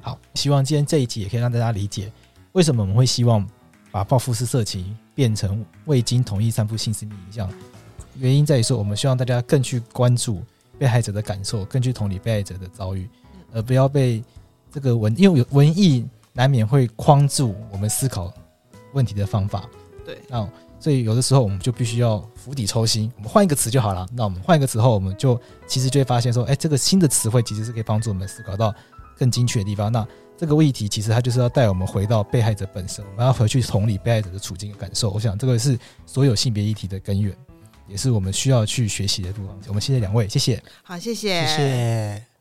[0.00, 2.10] 好，希望今天这一集也可以让大家理解
[2.52, 3.46] 为什么我们会希望
[3.90, 7.52] 把报复式色情变成未经同意散布性私密影像。
[8.16, 10.42] 原因在于说，我们希望大家更去关注
[10.78, 13.06] 被害者的感受，更去同理被害者的遭遇，
[13.52, 14.24] 而不要被
[14.72, 16.08] 这个文，因为有文艺。
[16.38, 18.32] 难免会框住我们思考
[18.92, 19.68] 问题的方法，
[20.06, 24.06] 对，那所以有的时候我们就必须要釜底抽薪，我们换一个词就好了。
[24.12, 25.36] 那我们换一个词后，我们就
[25.66, 28.72] 其实就会发现说，哎，这个新的词汇其实是可以帮助我们思考到
[29.16, 29.90] 更精确的地方。
[29.90, 35.10] 那这个议题其实它就是要带我们回到被害者本身，我们要回去同理被害者的处境和感受。
[35.10, 35.76] 我想这个是
[36.06, 37.36] 所有性别议题的根源，
[37.88, 39.58] 也是我们需要去学习的地方。
[39.66, 42.37] 我们谢谢两位，谢谢，好 谢谢，谢谢。